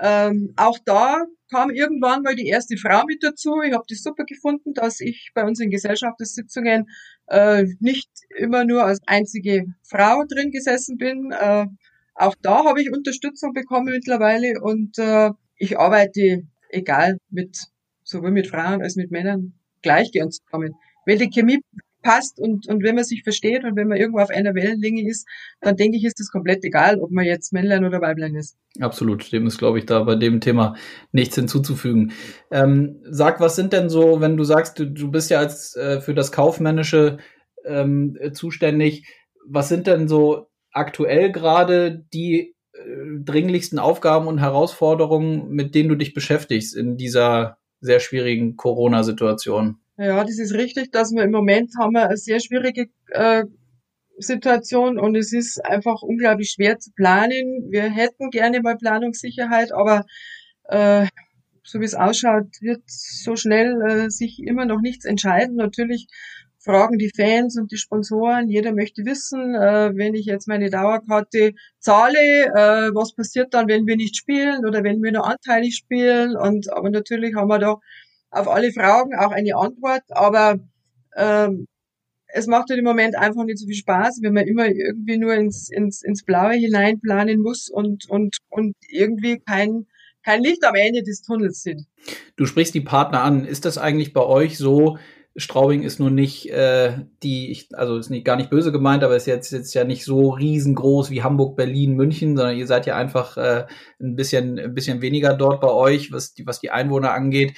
[0.00, 3.60] Ähm, auch da kam irgendwann mal die erste Frau mit dazu.
[3.62, 6.88] Ich habe das super gefunden, dass ich bei unseren Gesellschaftssitzungen
[7.26, 11.32] äh, nicht immer nur als einzige Frau drin gesessen bin.
[11.32, 11.66] Äh,
[12.14, 17.58] auch da habe ich Unterstützung bekommen mittlerweile und äh, ich arbeite egal mit
[18.04, 20.74] sowohl mit Frauen als mit Männern gleich gern zusammen.
[21.06, 21.60] Weil die Chemie
[22.02, 25.26] passt und, und wenn man sich versteht und wenn man irgendwo auf einer Wellenlänge ist,
[25.60, 28.56] dann denke ich, ist es komplett egal, ob man jetzt Männlein oder Weiblein ist.
[28.80, 30.76] Absolut, dem ist, glaube ich, da bei dem Thema
[31.12, 32.12] nichts hinzuzufügen.
[32.50, 36.00] Ähm, sag, was sind denn so, wenn du sagst, du, du bist ja als äh,
[36.00, 37.18] für das Kaufmännische
[37.64, 39.06] ähm, zuständig,
[39.46, 42.78] was sind denn so aktuell gerade die äh,
[43.24, 49.79] dringlichsten Aufgaben und Herausforderungen, mit denen du dich beschäftigst in dieser sehr schwierigen Corona-Situation?
[50.00, 53.44] Ja, das ist richtig, dass wir im Moment haben wir eine sehr schwierige äh,
[54.16, 57.68] Situation und es ist einfach unglaublich schwer zu planen.
[57.70, 60.06] Wir hätten gerne mal Planungssicherheit, aber
[60.70, 61.06] äh,
[61.64, 65.56] so wie es ausschaut, wird so schnell äh, sich immer noch nichts entscheiden.
[65.56, 66.06] Natürlich
[66.58, 71.52] fragen die Fans und die Sponsoren, jeder möchte wissen, äh, wenn ich jetzt meine Dauerkarte
[71.78, 76.38] zahle, äh, was passiert dann, wenn wir nicht spielen oder wenn wir nur anteilig spielen.
[76.38, 77.76] Und aber natürlich haben wir da
[78.30, 80.58] auf alle Fragen auch eine Antwort, aber
[81.16, 81.66] ähm,
[82.32, 85.34] es macht halt im Moment einfach nicht so viel Spaß, wenn man immer irgendwie nur
[85.34, 89.86] ins, ins, ins Blaue hineinplanen muss und, und, und irgendwie kein,
[90.24, 91.86] kein Licht am Ende des Tunnels sind.
[92.36, 93.44] Du sprichst die Partner an.
[93.44, 94.98] Ist das eigentlich bei euch so?
[95.36, 99.26] Straubing ist nur nicht äh, die, also ist nicht gar nicht böse gemeint, aber ist
[99.26, 103.36] jetzt jetzt ja nicht so riesengroß wie Hamburg, Berlin, München, sondern ihr seid ja einfach
[103.36, 103.66] äh,
[104.00, 107.54] ein bisschen ein bisschen weniger dort bei euch, was die was die Einwohner angeht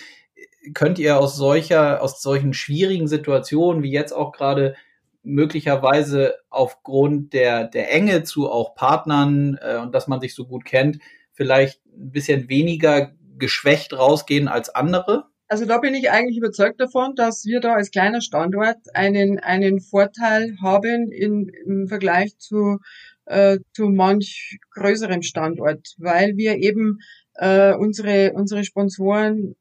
[0.74, 4.76] könnt ihr aus solcher, aus solchen schwierigen Situationen wie jetzt auch gerade
[5.22, 10.64] möglicherweise aufgrund der, der Enge zu auch Partnern äh, und dass man sich so gut
[10.64, 10.98] kennt,
[11.32, 15.24] vielleicht ein bisschen weniger geschwächt rausgehen als andere?
[15.48, 19.80] Also da bin ich eigentlich überzeugt davon, dass wir da als kleiner Standort einen, einen
[19.80, 22.78] Vorteil haben in, im Vergleich zu,
[23.26, 27.00] äh, zu manch größerem Standort, weil wir eben
[27.34, 29.56] äh, unsere, unsere Sponsoren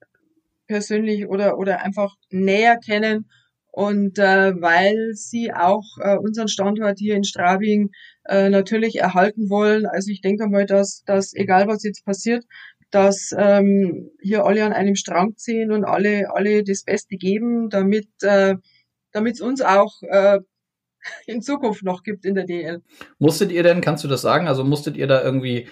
[0.72, 3.30] persönlich oder, oder einfach näher kennen
[3.72, 7.90] und äh, weil sie auch äh, unseren Standort hier in Straubing
[8.26, 9.86] äh, natürlich erhalten wollen.
[9.86, 12.46] Also ich denke mal, dass, dass egal was jetzt passiert,
[12.90, 18.08] dass ähm, hier alle an einem Strang ziehen und alle alle das Beste geben, damit
[18.22, 18.56] äh,
[19.14, 20.40] es uns auch äh,
[21.26, 22.82] in Zukunft noch gibt in der DL.
[23.20, 24.48] Musstet ihr denn, kannst du das sagen?
[24.48, 25.68] Also musstet ihr da irgendwie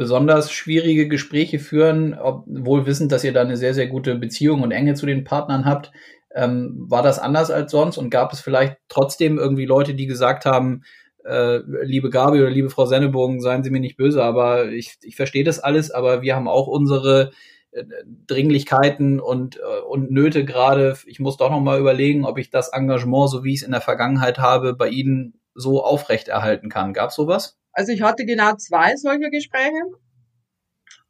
[0.00, 4.70] besonders schwierige Gespräche führen, obwohl wissend, dass ihr da eine sehr, sehr gute Beziehung und
[4.70, 5.92] Enge zu den Partnern habt.
[6.34, 10.46] Ähm, war das anders als sonst und gab es vielleicht trotzdem irgendwie Leute, die gesagt
[10.46, 10.84] haben,
[11.22, 15.16] äh, liebe Gabi oder liebe Frau Sennebogen, seien Sie mir nicht böse, aber ich, ich
[15.16, 17.32] verstehe das alles, aber wir haben auch unsere
[17.72, 17.84] äh,
[18.26, 20.96] Dringlichkeiten und, äh, und Nöte gerade.
[21.04, 23.72] Ich muss doch noch mal überlegen, ob ich das Engagement, so wie ich es in
[23.72, 26.94] der Vergangenheit habe, bei Ihnen so aufrechterhalten kann.
[26.94, 27.59] Gab es sowas?
[27.72, 29.82] Also ich hatte genau zwei solcher Gespräche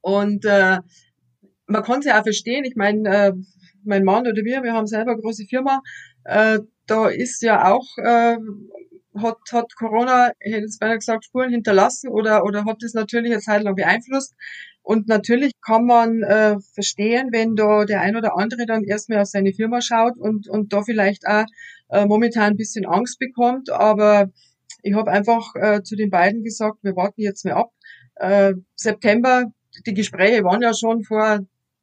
[0.00, 0.78] und äh,
[1.66, 2.64] man konnte ja auch verstehen.
[2.64, 3.32] Ich meine, äh,
[3.84, 5.80] mein Mann oder wir, wir haben selber eine große Firma.
[6.24, 8.36] Äh, da ist ja auch äh,
[9.16, 13.32] hat, hat Corona, ich hätte jetzt beinahe gesagt, Spuren hinterlassen oder, oder hat das natürlich
[13.32, 14.34] eine Zeit lang beeinflusst.
[14.82, 19.26] Und natürlich kann man äh, verstehen, wenn da der ein oder andere dann erstmal auf
[19.26, 21.44] seine Firma schaut und, und da vielleicht auch
[21.90, 23.70] äh, momentan ein bisschen Angst bekommt.
[23.70, 24.30] Aber
[24.82, 27.70] ich habe einfach äh, zu den beiden gesagt, wir warten jetzt mal ab.
[28.16, 29.46] äh, September,
[29.86, 31.40] die Gespräche waren ja schon vor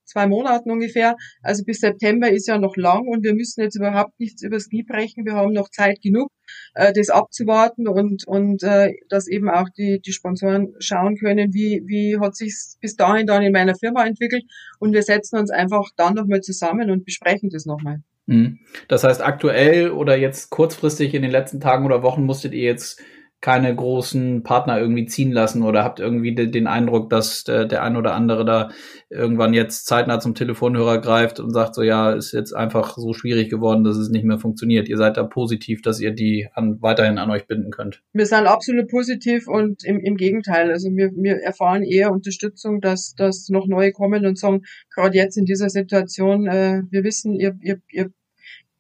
[0.08, 1.16] zwei Monaten ungefähr.
[1.44, 4.84] Also bis September ist ja noch lang und wir müssen jetzt überhaupt nichts übers Knie
[4.84, 5.26] brechen.
[5.26, 6.32] Wir haben noch Zeit genug,
[6.74, 11.84] äh, das abzuwarten und, und äh, dass eben auch die, die Sponsoren schauen können, wie,
[11.86, 14.44] wie hat sich bis dahin dann in meiner Firma entwickelt.
[14.80, 18.02] Und wir setzen uns einfach dann nochmal zusammen und besprechen das nochmal.
[18.28, 18.60] Mhm.
[18.88, 23.02] Das heißt, aktuell oder jetzt kurzfristig in den letzten Tagen oder Wochen musstet ihr jetzt
[23.40, 27.84] keine großen Partner irgendwie ziehen lassen oder habt irgendwie de den Eindruck, dass der, der
[27.84, 28.70] ein oder andere da
[29.10, 33.50] irgendwann jetzt zeitnah zum Telefonhörer greift und sagt so, ja, ist jetzt einfach so schwierig
[33.50, 34.90] geworden, dass es nicht mehr funktioniert.
[34.90, 38.02] Ihr seid da positiv, dass ihr die an, weiterhin an euch binden könnt.
[38.12, 40.72] Wir sind absolut positiv und im, im Gegenteil.
[40.72, 44.64] Also wir, wir erfahren eher Unterstützung, dass, dass noch neue kommen und sagen,
[44.94, 48.10] gerade jetzt in dieser Situation, äh, wir wissen, ihr, ihr, ihr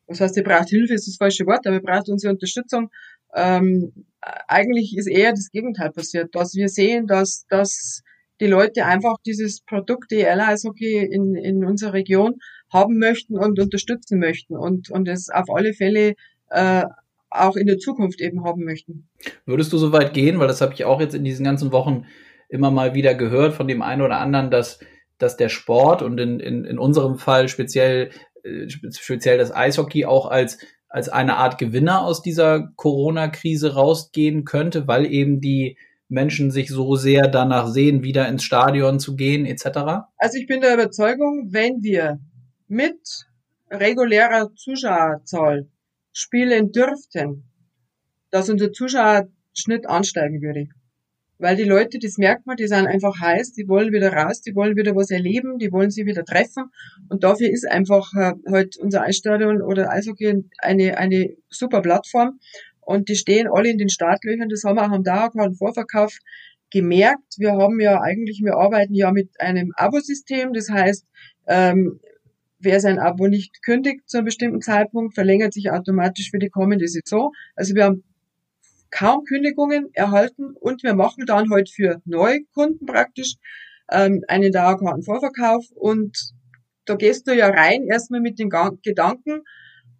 [0.07, 2.89] was heißt, ihr braucht Hilfe, ist das falsche Wort, aber ihr braucht unsere Unterstützung
[3.35, 3.93] ähm,
[4.47, 8.03] eigentlich ist eher das Gegenteil passiert, dass wir sehen, dass, dass
[8.39, 12.35] die Leute einfach dieses Produkt DL Eishockey in, in unserer Region
[12.71, 16.15] haben möchten und unterstützen möchten und, und es auf alle Fälle
[16.49, 16.83] äh,
[17.29, 19.07] auch in der Zukunft eben haben möchten.
[19.45, 22.05] Würdest du so weit gehen, weil das habe ich auch jetzt in diesen ganzen Wochen
[22.49, 24.79] immer mal wieder gehört von dem einen oder anderen, dass,
[25.17, 28.09] dass der Sport und in, in, in unserem Fall speziell,
[28.67, 30.57] speziell das Eishockey auch als
[30.89, 35.77] als eine Art Gewinner aus dieser Corona-Krise rausgehen könnte, weil eben die
[36.09, 39.67] Menschen sich so sehr danach sehen, wieder ins Stadion zu gehen, etc.?
[40.17, 42.19] Also ich bin der Überzeugung, wenn wir
[42.67, 43.27] mit
[43.69, 45.67] regulärer Zuschauerzahl
[46.13, 47.51] spielen dürften,
[48.31, 50.69] dass unser Zuschauerschnitt ansteigen würde.
[51.39, 54.55] Weil die Leute, das merkt man, die sind einfach heiß, die wollen wieder raus, die
[54.55, 56.65] wollen wieder was erleben, die wollen sich wieder treffen.
[57.09, 62.39] Und dafür ist einfach äh, halt unser Eisstadion oder Eishockey eine, eine super Plattform.
[62.81, 64.49] Und die stehen alle in den Startlöchern.
[64.49, 66.17] Das haben wir auch am Dauerkarten-Vorverkauf
[66.71, 67.35] gemerkt.
[67.37, 70.53] Wir haben ja eigentlich, wir arbeiten ja mit einem Abosystem.
[70.53, 71.05] Das heißt,
[71.47, 71.99] ähm,
[72.59, 76.87] wer sein Abo nicht kündigt zu einem bestimmten Zeitpunkt, verlängert sich automatisch für die kommende
[76.87, 77.31] Saison.
[77.55, 78.03] Also wir haben
[78.91, 83.35] kaum Kündigungen erhalten und wir machen dann halt für Neukunden praktisch
[83.91, 86.17] ähm, einen Dauerkartenvorverkauf und
[86.85, 88.49] da gehst du ja rein erstmal mit dem
[88.81, 89.41] Gedanken,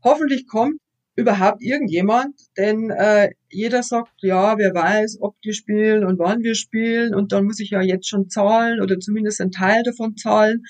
[0.03, 0.79] hoffentlich kommt
[1.15, 6.55] überhaupt irgendjemand, denn äh, jeder sagt, ja, wer weiß, ob die spielen und wann wir
[6.55, 10.63] spielen und dann muss ich ja jetzt schon zahlen oder zumindest einen Teil davon zahlen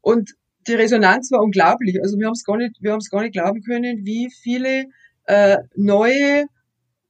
[0.00, 0.34] und
[0.66, 2.00] die Resonanz war unglaublich.
[2.02, 4.86] Also wir haben es gar nicht, wir haben es gar nicht glauben können, wie viele
[5.26, 6.46] äh, neue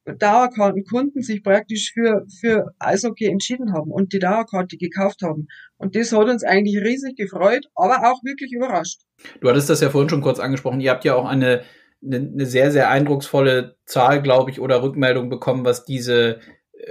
[0.05, 5.49] Dauerkartenkunden sich praktisch für, für Eishockey entschieden haben und die Dauerkarte gekauft haben.
[5.79, 9.01] Und das hat uns eigentlich riesig gefreut, aber auch wirklich überrascht.
[9.41, 10.81] Du hattest das ja vorhin schon kurz angesprochen.
[10.81, 11.63] Ihr habt ja auch eine,
[12.03, 16.41] eine, eine sehr, sehr eindrucksvolle Zahl, glaube ich, oder Rückmeldung bekommen, was diese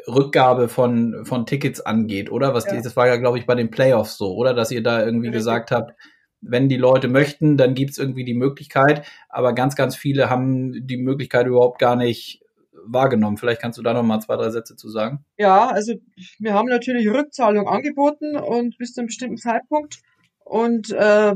[0.08, 2.54] Rückgabe von, von Tickets angeht, oder?
[2.54, 2.76] Was ja.
[2.76, 4.54] die, das war ja, glaube ich, bei den Playoffs so, oder?
[4.54, 5.40] Dass ihr da irgendwie Richtig.
[5.40, 5.94] gesagt habt,
[6.42, 9.06] wenn die Leute möchten, dann gibt's irgendwie die Möglichkeit.
[9.30, 12.43] Aber ganz, ganz viele haben die Möglichkeit überhaupt gar nicht
[12.86, 13.38] wahrgenommen.
[13.38, 15.26] Vielleicht kannst du da noch mal zwei, drei Sätze zu sagen.
[15.38, 15.94] Ja, also
[16.40, 20.02] wir haben natürlich Rückzahlung angeboten und bis zu einem bestimmten Zeitpunkt.
[20.46, 21.36] Und äh,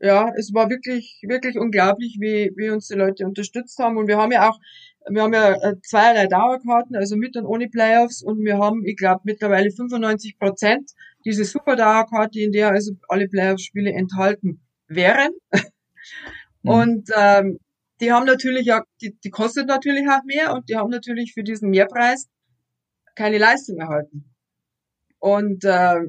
[0.00, 3.96] ja, es war wirklich, wirklich unglaublich, wie, wie uns die Leute unterstützt haben.
[3.96, 4.58] Und wir haben ja auch,
[5.08, 8.22] wir haben ja äh, zweierlei Dauerkarten, also mit und ohne Playoffs.
[8.22, 10.90] Und wir haben, ich glaube, mittlerweile 95 Prozent
[11.24, 15.30] diese Super Dauerkarte, in der also alle Playoffs-Spiele enthalten wären.
[16.62, 16.70] Mhm.
[16.70, 17.58] Und ähm,
[18.00, 21.42] die haben natürlich ja, die, die kostet natürlich auch mehr und die haben natürlich für
[21.42, 22.28] diesen Mehrpreis
[23.14, 24.34] keine Leistung erhalten.
[25.18, 26.00] Und äh,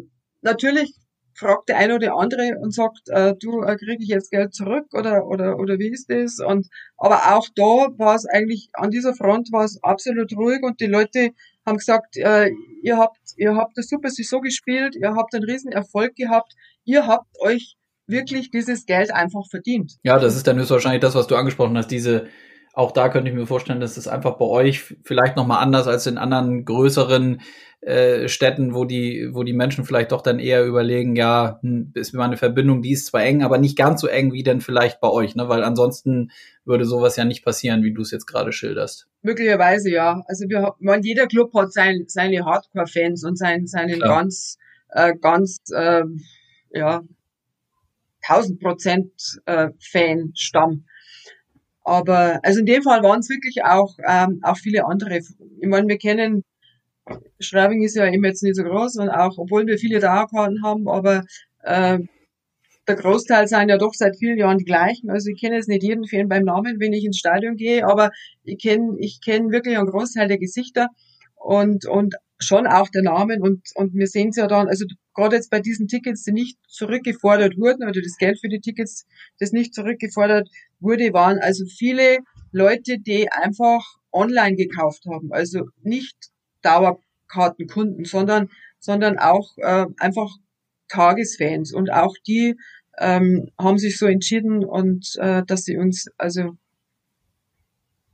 [0.41, 0.95] natürlich
[1.35, 4.87] fragt der eine oder andere und sagt, äh, du äh, kriege ich jetzt Geld zurück
[4.93, 6.39] oder oder oder wie ist das?
[6.39, 6.67] Und
[6.97, 10.85] aber auch da war es eigentlich an dieser Front war es absolut ruhig und die
[10.87, 11.31] Leute
[11.65, 15.71] haben gesagt, äh, ihr habt ihr habt das super so gespielt, ihr habt einen riesen
[15.71, 16.53] Erfolg gehabt,
[16.85, 17.75] ihr habt euch
[18.07, 19.93] wirklich dieses Geld einfach verdient.
[20.03, 22.27] Ja, das ist dann höchstwahrscheinlich das, was du angesprochen hast, diese
[22.75, 26.07] auch da könnte ich mir vorstellen, dass es einfach bei euch vielleicht nochmal anders als
[26.07, 27.39] in anderen größeren
[27.79, 32.13] äh, Städten, wo die, wo die Menschen vielleicht doch dann eher überlegen, ja, hm, ist
[32.13, 34.99] mir eine Verbindung, die ist zwar eng, aber nicht ganz so eng wie denn vielleicht
[34.99, 35.47] bei euch, ne?
[35.47, 36.31] Weil ansonsten
[36.65, 39.07] würde sowas ja nicht passieren, wie du es jetzt gerade schilderst.
[39.21, 40.21] Möglicherweise ja.
[40.27, 44.17] Also wir haben, jeder Club hat sein, seine Hardcore-Fans und sein, seinen Klar.
[44.17, 44.57] ganz,
[44.89, 46.03] äh, ganz äh,
[46.71, 47.03] ja,
[48.27, 49.11] 1000 Prozent
[49.45, 50.85] äh, Fan-Stamm.
[51.83, 55.19] Aber also in dem Fall waren es wirklich auch, ähm, auch viele andere.
[55.19, 56.43] Ich meine, wir kennen,
[57.39, 60.87] Schreibing ist ja eben jetzt nicht so groß und auch, obwohl wir viele Dauerkarten haben,
[60.87, 61.23] aber
[61.61, 61.99] äh,
[62.87, 65.09] der Großteil sind ja doch seit vielen Jahren die gleichen.
[65.09, 68.11] Also ich kenne jetzt nicht jeden Fan beim Namen, wenn ich ins Stadion gehe, aber
[68.43, 70.89] ich kenne ich kenn wirklich einen Großteil der Gesichter
[71.35, 74.85] und, und schon auch der Name und, und wir sehen es ja dann, also
[75.15, 79.05] gerade jetzt bei diesen Tickets, die nicht zurückgefordert wurden oder das Geld für die Tickets,
[79.39, 80.49] das nicht zurückgefordert
[80.79, 82.19] wurde, waren also viele
[82.51, 85.31] Leute, die einfach online gekauft haben.
[85.31, 86.15] Also nicht
[86.61, 88.49] Dauerkartenkunden, sondern,
[88.79, 90.31] sondern auch äh, einfach
[90.87, 91.73] Tagesfans.
[91.73, 92.55] Und auch die
[92.97, 96.57] ähm, haben sich so entschieden und äh, dass sie uns also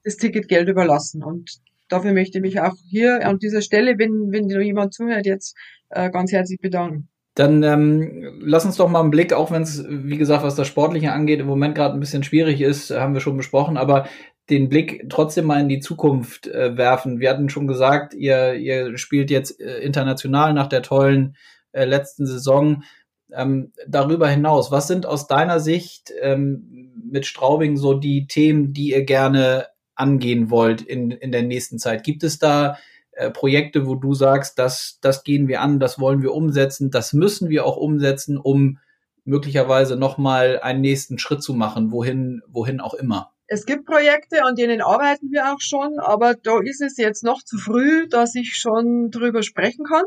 [0.04, 1.24] das Ticketgeld überlassen.
[1.24, 5.56] Und dafür möchte ich mich auch hier an dieser Stelle, wenn, wenn jemand zuhört, jetzt
[5.92, 7.10] äh, ganz herzlich bedanken.
[7.36, 10.68] Dann ähm, lass uns doch mal einen Blick, auch wenn es, wie gesagt, was das
[10.68, 14.06] Sportliche angeht, im Moment gerade ein bisschen schwierig ist, haben wir schon besprochen, aber
[14.50, 17.22] den Blick trotzdem mal in die Zukunft äh, werfen.
[17.22, 21.38] Wir hatten schon gesagt, ihr, ihr spielt jetzt äh, international nach der tollen
[21.72, 22.84] äh, letzten Saison.
[23.32, 28.90] Ähm, darüber hinaus, was sind aus deiner Sicht ähm, mit Straubing so die Themen, die
[28.90, 32.04] ihr gerne angehen wollt in, in der nächsten Zeit?
[32.04, 32.78] Gibt es da
[33.22, 37.14] äh, Projekte, wo du sagst, das, das gehen wir an, das wollen wir umsetzen, das
[37.14, 38.80] müssen wir auch umsetzen, um
[39.24, 43.32] möglicherweise nochmal einen nächsten Schritt zu machen, wohin, wohin auch immer?
[43.48, 47.44] Es gibt Projekte, an denen arbeiten wir auch schon, aber da ist es jetzt noch
[47.44, 50.06] zu früh, dass ich schon drüber sprechen kann.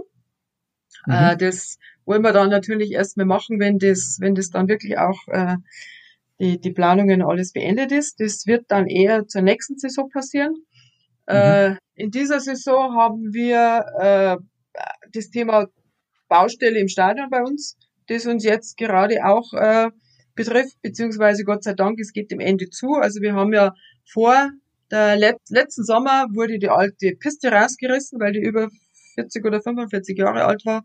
[1.07, 1.13] Mhm.
[1.13, 5.19] Äh, das wollen wir dann natürlich erstmal machen, wenn das, wenn das dann wirklich auch
[5.29, 5.57] äh,
[6.41, 8.19] die, die Planungen alles beendet ist.
[8.19, 10.55] Das wird dann eher zur nächsten Saison passieren.
[11.27, 11.35] Mhm.
[11.35, 14.37] Äh, in dieser Saison haben wir äh,
[15.13, 15.67] das Thema
[16.29, 17.77] Baustelle im Stadion bei uns,
[18.09, 19.91] das uns jetzt gerade auch äh,
[20.35, 22.95] betrifft, beziehungsweise Gott sei Dank, es geht dem Ende zu.
[22.95, 23.73] Also wir haben ja
[24.05, 24.51] vor
[24.91, 28.69] der Let letzten Sommer wurde die alte Piste rausgerissen, weil die über
[29.15, 30.83] 40 oder 45 Jahre alt war.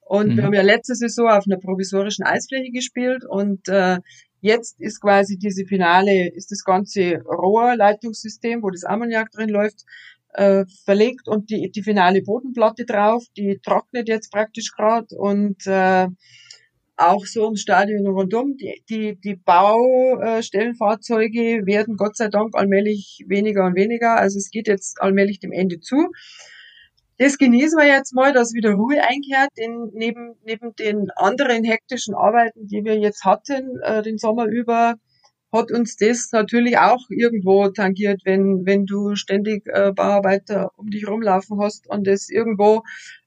[0.00, 0.36] Und mhm.
[0.36, 3.98] wir haben ja letzte Saison auf einer provisorischen Eisfläche gespielt und äh,
[4.40, 9.84] Jetzt ist quasi diese Finale, ist das ganze Rohrleitungssystem, wo das Ammoniak drin läuft,
[10.34, 16.08] äh, verlegt und die, die finale Bodenplatte drauf, die trocknet jetzt praktisch gerade und äh,
[16.96, 18.56] auch so im Stadion rundum.
[18.56, 24.16] Die, die, die Baustellenfahrzeuge werden Gott sei Dank allmählich weniger und weniger.
[24.16, 26.10] Also es geht jetzt allmählich dem Ende zu
[27.18, 32.14] das genießen wir jetzt mal, dass wieder Ruhe einkehrt, denn neben, neben den anderen hektischen
[32.14, 34.94] Arbeiten, die wir jetzt hatten, äh, den Sommer über,
[35.52, 41.08] hat uns das natürlich auch irgendwo tangiert, wenn, wenn du ständig äh, Bauarbeiter um dich
[41.08, 42.82] rumlaufen hast und es irgendwo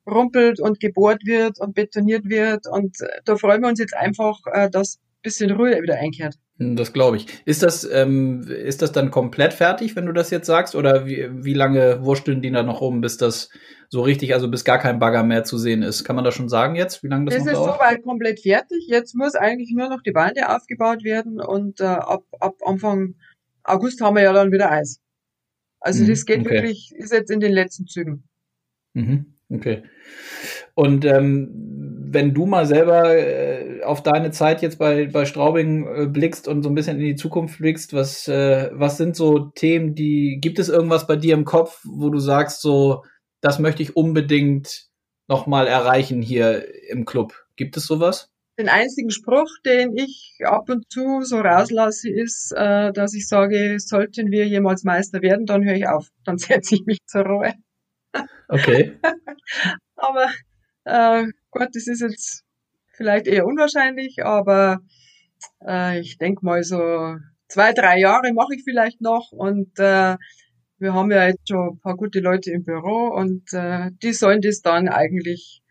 [0.10, 2.68] rumpelt und gebohrt wird und betoniert wird.
[2.68, 6.36] Und äh, da freuen wir uns jetzt einfach, äh, dass bisschen Ruhe wieder einkehrt.
[6.62, 7.26] Hm, das glaube ich.
[7.46, 10.76] Ist das, ähm, ist das dann komplett fertig, wenn du das jetzt sagst?
[10.76, 13.50] Oder wie, wie lange wursteln die da noch rum, bis das
[13.90, 16.04] so richtig, also bis gar kein Bagger mehr zu sehen ist?
[16.04, 17.68] Kann man das schon sagen jetzt, wie lange das, das noch dauert?
[17.68, 18.86] Das ist soweit komplett fertig.
[18.88, 23.16] Jetzt muss eigentlich nur noch die Bande aufgebaut werden und äh, ab, ab Anfang
[23.64, 25.00] August haben wir ja dann wieder Eis.
[25.80, 26.50] Also mhm, das geht okay.
[26.52, 28.24] wirklich, ist jetzt in den letzten Zügen.
[28.94, 29.84] Mhm, okay.
[30.76, 31.72] Und ähm,
[32.14, 36.64] wenn du mal selber äh, auf deine Zeit jetzt bei, bei Straubing äh, blickst und
[36.64, 40.60] so ein bisschen in die Zukunft blickst, was, äh, was sind so Themen, die, gibt
[40.60, 43.04] es irgendwas bei dir im Kopf, wo du sagst, so,
[43.42, 44.88] das möchte ich unbedingt
[45.28, 47.34] nochmal erreichen hier im Club?
[47.56, 48.30] Gibt es sowas?
[48.60, 53.78] Den einzigen Spruch, den ich ab und zu so rauslasse, ist, äh, dass ich sage,
[53.80, 57.54] sollten wir jemals Meister werden, dann höre ich auf, dann setze ich mich zur Ruhe.
[58.50, 59.00] Okay.
[59.96, 60.28] Aber
[60.86, 62.44] äh, Gott, das ist jetzt
[62.94, 64.80] vielleicht eher unwahrscheinlich, aber
[65.66, 67.16] äh, ich denke mal so
[67.48, 70.18] zwei, drei Jahre mache ich vielleicht noch und äh,
[70.78, 74.42] wir haben ja jetzt schon ein paar gute Leute im Büro und äh, die sollen
[74.42, 75.62] das dann eigentlich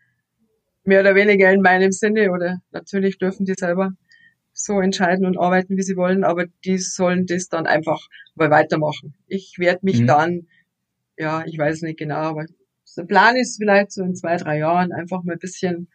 [0.83, 3.91] mehr oder weniger in meinem Sinne oder natürlich dürfen die selber
[4.53, 7.99] so entscheiden und arbeiten, wie sie wollen, aber die sollen das dann einfach
[8.35, 9.13] mal weitermachen.
[9.27, 10.07] Ich werde mich mhm.
[10.07, 10.47] dann,
[11.17, 12.45] ja, ich weiß nicht genau, aber
[12.95, 15.89] der Plan ist vielleicht so in zwei, drei Jahren einfach mal ein bisschen,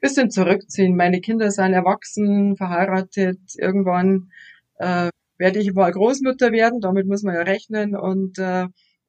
[0.00, 0.96] bisschen zurückziehen.
[0.96, 3.40] Meine Kinder sind erwachsen, verheiratet.
[3.56, 4.30] Irgendwann
[4.78, 7.96] äh, werde ich mal Großmutter werden, damit muss man ja rechnen.
[7.96, 8.66] Und äh,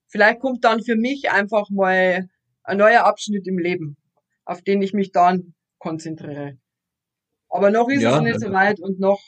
[0.07, 2.27] vielleicht kommt dann für mich einfach mal
[2.63, 3.97] ein neuer Abschnitt im Leben,
[4.43, 6.57] auf den ich mich dann konzentriere.
[7.49, 9.21] Aber noch ist ja, es nicht so weit und noch,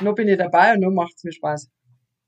[0.00, 1.70] noch bin ich dabei und noch macht es mir Spaß.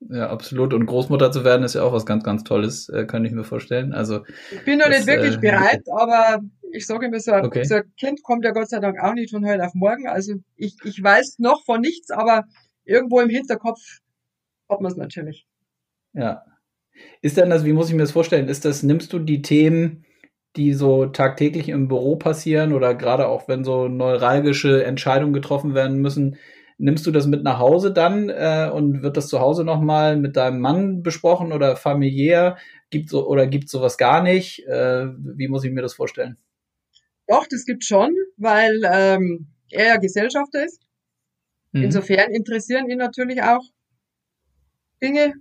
[0.08, 0.72] Ja, absolut.
[0.72, 3.44] Und Großmutter zu werden ist ja auch was ganz, ganz Tolles, äh, kann ich mir
[3.44, 3.92] vorstellen.
[3.92, 6.40] Also ich bin noch das, nicht wirklich äh, bereit, aber
[6.72, 7.64] ich sage mir so, okay.
[7.64, 10.08] so ein Kind kommt ja Gott sei Dank auch nicht von heute auf morgen.
[10.08, 12.44] Also ich, ich weiß noch von nichts, aber
[12.84, 13.80] irgendwo im Hinterkopf
[14.68, 15.46] hat man es natürlich.
[16.14, 16.44] Ja.
[17.22, 18.48] Ist denn das, wie muss ich mir das vorstellen?
[18.48, 20.04] Ist das, nimmst du die Themen,
[20.56, 26.00] die so tagtäglich im Büro passieren oder gerade auch wenn so neuralgische Entscheidungen getroffen werden
[26.00, 26.36] müssen,
[26.80, 30.36] Nimmst du das mit nach Hause dann äh, und wird das zu Hause nochmal mit
[30.36, 32.56] deinem Mann besprochen oder familiär?
[32.90, 34.66] gibt so oder gibt sowas gar nicht?
[34.66, 35.06] Äh,
[35.36, 36.36] wie muss ich mir das vorstellen?
[37.26, 40.82] Doch, das gibt schon, weil ähm, er ja Gesellschafter ist.
[41.72, 41.84] Mhm.
[41.84, 43.62] Insofern interessieren ihn natürlich auch
[45.00, 45.34] Dinge.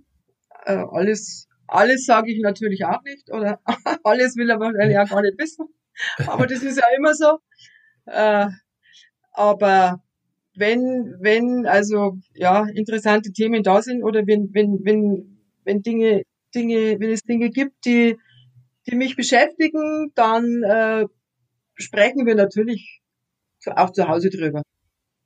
[0.64, 3.60] Äh, alles, alles sage ich natürlich auch nicht oder
[4.04, 5.66] alles will er wahrscheinlich auch gar nicht wissen.
[6.26, 7.38] Aber das ist ja immer so.
[8.06, 8.46] Äh,
[9.32, 10.02] aber
[10.60, 16.22] wenn, wenn also ja interessante Themen da sind oder wenn, wenn, wenn, wenn Dinge,
[16.54, 18.16] Dinge, wenn es Dinge gibt, die,
[18.86, 21.06] die mich beschäftigen, dann äh,
[21.74, 23.00] sprechen wir natürlich
[23.66, 24.62] auch zu Hause drüber.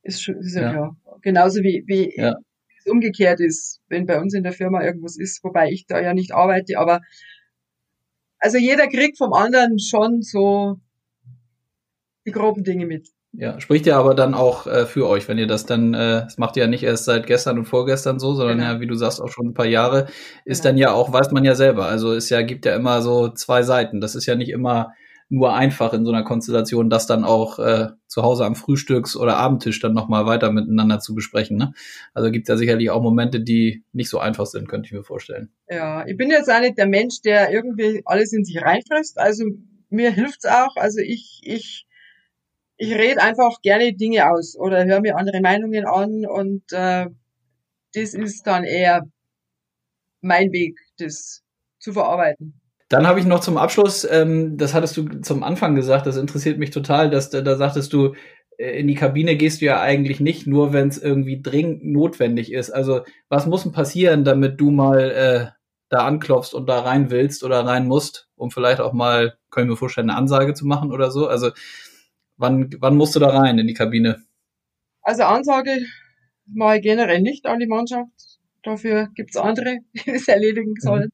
[0.02, 0.96] Ist, ist ja, ja, klar.
[1.22, 2.34] Genauso wie, wie ja.
[2.78, 6.14] es umgekehrt ist, wenn bei uns in der Firma irgendwas ist, wobei ich da ja
[6.14, 7.00] nicht arbeite, aber
[8.38, 10.78] also jeder kriegt vom anderen schon so
[12.26, 13.08] die groben Dinge mit.
[13.36, 16.38] Ja, spricht ja aber dann auch äh, für euch, wenn ihr das dann, äh, das
[16.38, 18.72] macht ihr ja nicht erst seit gestern und vorgestern so, sondern genau.
[18.72, 20.06] ja, wie du sagst, auch schon ein paar Jahre,
[20.44, 20.70] ist genau.
[20.70, 21.86] dann ja auch, weiß man ja selber.
[21.86, 24.00] Also es ja, gibt ja immer so zwei Seiten.
[24.00, 24.92] Das ist ja nicht immer
[25.28, 29.36] nur einfach in so einer Konstellation, das dann auch äh, zu Hause am Frühstücks- oder
[29.36, 31.56] Abendtisch dann nochmal weiter miteinander zu besprechen.
[31.56, 31.72] Ne?
[32.12, 35.50] Also gibt ja sicherlich auch Momente, die nicht so einfach sind, könnte ich mir vorstellen.
[35.68, 39.18] Ja, ich bin jetzt auch nicht der Mensch, der irgendwie alles in sich reinfrisst.
[39.18, 39.44] Also
[39.88, 40.76] mir hilft's auch.
[40.76, 41.86] Also ich, ich
[42.84, 47.06] ich rede einfach gerne Dinge aus oder höre mir andere Meinungen an und äh,
[47.94, 49.02] das ist dann eher
[50.20, 51.42] mein Weg, das
[51.78, 52.60] zu verarbeiten.
[52.88, 56.58] Dann habe ich noch zum Abschluss, ähm, das hattest du zum Anfang gesagt, das interessiert
[56.58, 58.14] mich total, dass da sagtest du,
[58.58, 62.52] äh, in die Kabine gehst du ja eigentlich nicht, nur wenn es irgendwie dringend notwendig
[62.52, 62.70] ist.
[62.70, 65.46] Also was muss denn passieren, damit du mal äh,
[65.88, 69.76] da anklopfst und da rein willst oder rein musst, um vielleicht auch mal, können wir
[69.76, 71.26] vorstellen, eine Ansage zu machen oder so?
[71.28, 71.50] Also
[72.36, 74.22] Wann, wann musst du da rein in die Kabine?
[75.02, 75.86] Also Ansage
[76.46, 78.10] mache ich generell nicht an die Mannschaft.
[78.62, 80.80] Dafür gibt's andere, die es erledigen mhm.
[80.80, 81.04] sollen.
[81.04, 81.10] Mhm.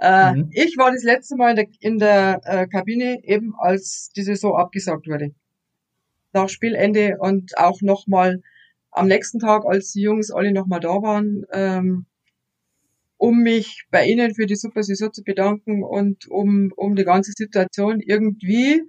[0.00, 0.50] Äh, mhm.
[0.52, 4.56] Ich war das letzte Mal in der, in der äh, Kabine, eben als die Saison
[4.56, 5.34] abgesagt wurde.
[6.32, 8.42] Nach Spielende und auch nochmal
[8.90, 12.06] am nächsten Tag, als die Jungs alle nochmal da waren, ähm,
[13.16, 17.32] um mich bei ihnen für die super Saison zu bedanken und um, um die ganze
[17.36, 18.82] Situation irgendwie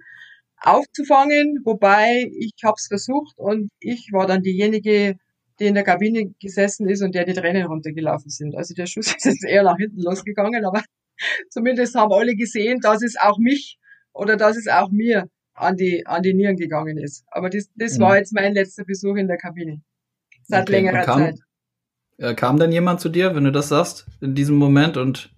[0.60, 5.16] aufzufangen, wobei ich habe es versucht und ich war dann diejenige,
[5.58, 8.54] die in der Kabine gesessen ist und der die Tränen runtergelaufen sind.
[8.54, 10.82] Also der Schuss ist jetzt eher nach hinten losgegangen, aber
[11.50, 13.78] zumindest haben alle gesehen, dass es auch mich
[14.12, 17.24] oder dass es auch mir an die, an die Nieren gegangen ist.
[17.30, 18.02] Aber das, das mhm.
[18.02, 19.82] war jetzt mein letzter Besuch in der Kabine.
[20.42, 20.72] Seit okay.
[20.72, 21.38] längerer kam, Zeit.
[22.18, 25.34] Äh, kam denn jemand zu dir, wenn du das sagst, in diesem Moment und,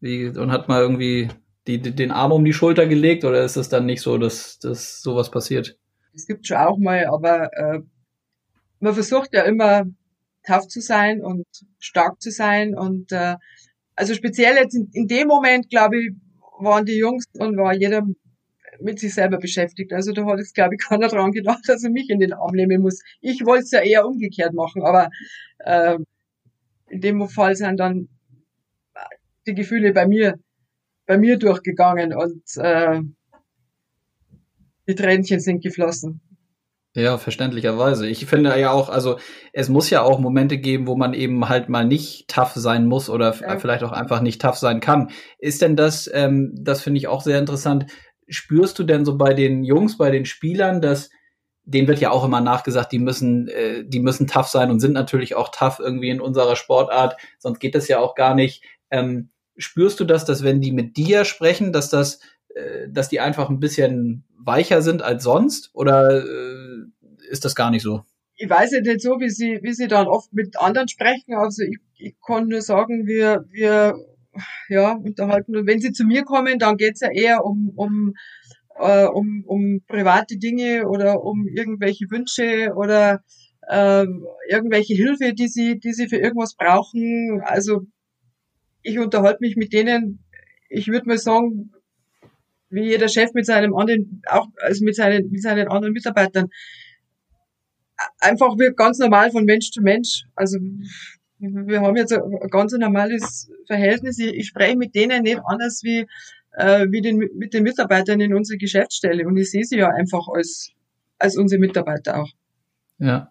[0.00, 1.28] wie, und hat mal irgendwie
[1.66, 4.58] die, die, den Arm um die Schulter gelegt oder ist es dann nicht so, dass,
[4.58, 5.78] dass sowas passiert?
[6.14, 7.80] Es gibt schon auch mal, aber äh,
[8.80, 9.84] man versucht ja immer
[10.46, 11.46] tough zu sein und
[11.78, 13.36] stark zu sein und äh,
[13.96, 16.10] also speziell jetzt in, in dem Moment, glaube ich,
[16.58, 18.02] waren die Jungs und war jeder
[18.80, 19.92] mit sich selber beschäftigt.
[19.92, 22.54] Also da hat jetzt, glaube ich, keiner dran gedacht, dass er mich in den Arm
[22.54, 23.02] nehmen muss.
[23.20, 25.10] Ich wollte es ja eher umgekehrt machen, aber
[25.60, 25.96] äh,
[26.88, 28.08] in dem Fall sind dann
[29.46, 30.38] die Gefühle bei mir
[31.06, 33.00] bei mir durchgegangen und äh,
[34.86, 36.20] die Tränchen sind geflossen.
[36.96, 38.06] Ja, verständlicherweise.
[38.06, 39.18] Ich finde ja auch, also
[39.52, 43.10] es muss ja auch Momente geben, wo man eben halt mal nicht tough sein muss
[43.10, 43.58] oder ja.
[43.58, 45.10] vielleicht auch einfach nicht tough sein kann.
[45.38, 47.86] Ist denn das, ähm, das finde ich auch sehr interessant,
[48.28, 51.10] spürst du denn so bei den Jungs, bei den Spielern, dass
[51.64, 54.92] denen wird ja auch immer nachgesagt, die müssen, äh, die müssen tough sein und sind
[54.92, 58.62] natürlich auch tough irgendwie in unserer Sportart, sonst geht das ja auch gar nicht.
[58.90, 62.20] Ähm, spürst du das, dass wenn die mit dir sprechen, dass das,
[62.54, 65.70] äh, dass die einfach ein bisschen weicher sind als sonst?
[65.74, 66.84] Oder äh,
[67.28, 68.04] ist das gar nicht so?
[68.36, 71.34] Ich weiß ja nicht so, wie sie, wie sie dann oft mit anderen sprechen.
[71.34, 73.94] Also ich, ich kann nur sagen, wir, wir
[74.68, 75.56] ja, unterhalten.
[75.56, 78.14] Und wenn sie zu mir kommen, dann geht's ja eher um, um,
[78.76, 83.22] äh, um, um private Dinge oder um irgendwelche Wünsche oder
[83.68, 84.04] äh,
[84.48, 87.40] irgendwelche Hilfe, die sie, die sie für irgendwas brauchen.
[87.44, 87.82] Also
[88.84, 90.22] ich unterhalte mich mit denen,
[90.68, 91.72] ich würde mal sagen,
[92.68, 96.50] wie jeder Chef mit seinem anderen, auch also mit seinen, mit seinen anderen Mitarbeitern.
[98.18, 100.24] Einfach wir ganz normal von Mensch zu Mensch.
[100.34, 100.58] Also
[101.38, 104.18] wir haben jetzt ein ganz normales Verhältnis.
[104.18, 106.06] Ich, ich spreche mit denen nicht anders wie,
[106.52, 109.26] äh, wie den, mit den Mitarbeitern in unserer Geschäftsstelle.
[109.26, 110.72] Und ich sehe sie ja einfach als,
[111.18, 112.30] als unsere Mitarbeiter auch.
[112.98, 113.30] Ja.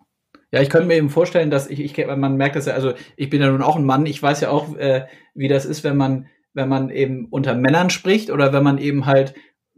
[0.53, 3.31] Ja, ich könnte mir eben vorstellen, dass ich, ich man merkt das ja, also ich
[3.31, 5.97] bin ja nun auch ein Mann, ich weiß ja auch, äh, wie das ist, wenn
[5.97, 9.33] man, wenn man eben unter Männern spricht oder wenn man eben halt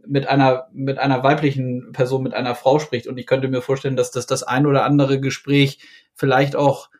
[0.06, 3.06] mit einer, mit einer weiblichen Person, mit einer Frau spricht.
[3.06, 5.78] Und ich könnte mir vorstellen, dass das das ein oder andere Gespräch
[6.14, 6.90] vielleicht auch,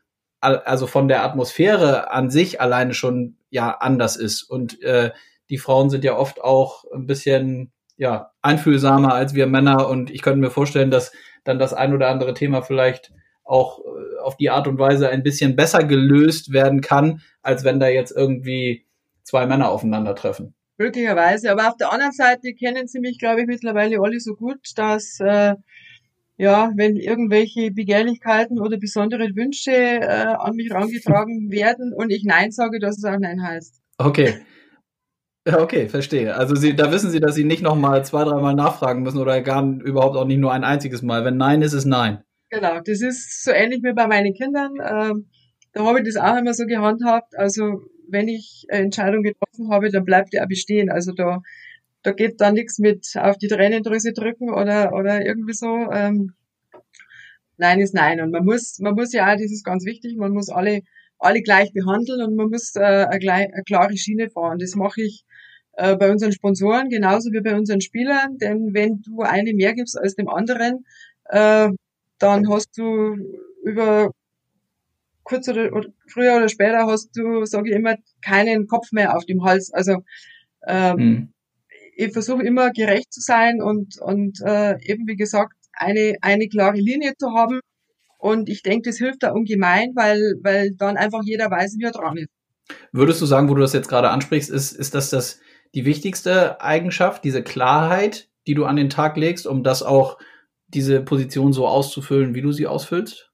[0.40, 4.42] also von der Atmosphäre an sich alleine schon ja anders ist.
[4.42, 5.10] Und äh,
[5.50, 10.22] die Frauen sind ja oft auch ein bisschen ja, einfühlsamer als wir Männer und ich
[10.22, 11.12] könnte mir vorstellen, dass
[11.44, 13.12] dann das ein oder andere Thema vielleicht
[13.46, 17.80] auch äh, auf die Art und Weise ein bisschen besser gelöst werden kann, als wenn
[17.80, 18.86] da jetzt irgendwie
[19.22, 20.54] zwei Männer aufeinandertreffen.
[20.78, 24.58] Möglicherweise, aber auf der anderen Seite kennen sie mich, glaube ich, mittlerweile alle so gut,
[24.76, 25.54] dass äh,
[26.36, 32.52] ja, wenn irgendwelche Begehrlichkeiten oder besondere Wünsche äh, an mich herangetragen werden und ich Nein
[32.52, 33.80] sage, dass es auch Nein heißt.
[33.98, 34.34] Okay.
[35.48, 36.34] Okay, verstehe.
[36.34, 39.64] Also Sie, da wissen Sie, dass Sie nicht nochmal zwei, dreimal nachfragen müssen oder gar
[39.64, 41.24] überhaupt auch nicht nur ein einziges Mal.
[41.24, 42.18] Wenn Nein ist, ist Nein.
[42.50, 44.74] Genau, das ist so ähnlich wie bei meinen Kindern.
[44.80, 45.26] Ähm,
[45.72, 47.36] da habe ich das auch immer so gehandhabt.
[47.36, 50.90] Also wenn ich eine Entscheidung getroffen habe, dann bleibt die auch bestehen.
[50.90, 51.42] Also da,
[52.02, 55.90] da geht dann nichts mit auf die Tränendrüse drücken oder, oder irgendwie so.
[55.92, 56.34] Ähm,
[57.56, 58.20] nein ist nein.
[58.20, 60.80] Und man muss, man muss ja auch, das ist ganz wichtig, man muss alle,
[61.18, 64.58] alle gleich behandeln und man muss äh, eine, eine klare Schiene fahren.
[64.58, 65.24] Das mache ich
[65.74, 69.98] äh, bei unseren Sponsoren genauso wie bei unseren Spielern, denn wenn du eine mehr gibst
[69.98, 70.84] als dem anderen,
[71.26, 71.68] äh,
[72.18, 73.16] dann hast du
[73.64, 74.10] über
[75.24, 79.24] kurz oder, oder früher oder später hast du, sage ich immer, keinen Kopf mehr auf
[79.24, 79.72] dem Hals.
[79.72, 80.02] Also
[80.66, 81.32] ähm, hm.
[81.96, 86.78] ich versuche immer gerecht zu sein und, und äh, eben wie gesagt eine, eine klare
[86.78, 87.60] Linie zu haben.
[88.18, 91.92] Und ich denke, das hilft da ungemein, weil, weil dann einfach jeder weiß, wie er
[91.92, 92.28] dran ist.
[92.92, 95.40] Würdest du sagen, wo du das jetzt gerade ansprichst, ist, ist das, das
[95.74, 100.18] die wichtigste Eigenschaft, diese Klarheit, die du an den Tag legst, um das auch
[100.68, 103.30] diese Position so auszufüllen, wie du sie ausfüllst?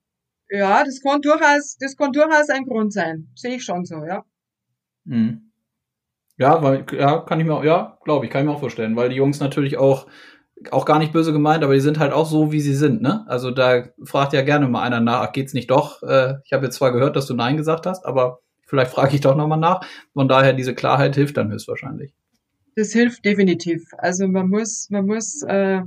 [0.51, 3.29] Ja, das kann durchaus, das kann durchaus ein Grund sein.
[3.35, 4.25] Sehe ich schon so, ja.
[5.07, 5.51] Hm.
[6.37, 9.09] Ja, weil, ja, kann ich mir, ja, glaube ich, kann ich mir auch vorstellen, weil
[9.09, 10.07] die Jungs natürlich auch,
[10.71, 13.25] auch gar nicht böse gemeint, aber die sind halt auch so, wie sie sind, ne?
[13.29, 16.03] Also da fragt ja gerne mal einer nach, ach, geht's nicht doch?
[16.03, 19.21] Äh, ich habe jetzt zwar gehört, dass du Nein gesagt hast, aber vielleicht frage ich
[19.21, 19.81] doch nochmal nach.
[20.13, 22.15] Von daher, diese Klarheit hilft dann höchstwahrscheinlich.
[22.77, 23.85] Das hilft definitiv.
[23.99, 25.83] Also man muss, man muss äh,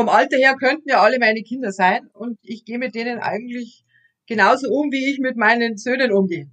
[0.00, 3.84] vom Alter her könnten ja alle meine Kinder sein und ich gehe mit denen eigentlich
[4.26, 6.50] genauso um, wie ich mit meinen Söhnen umgehe.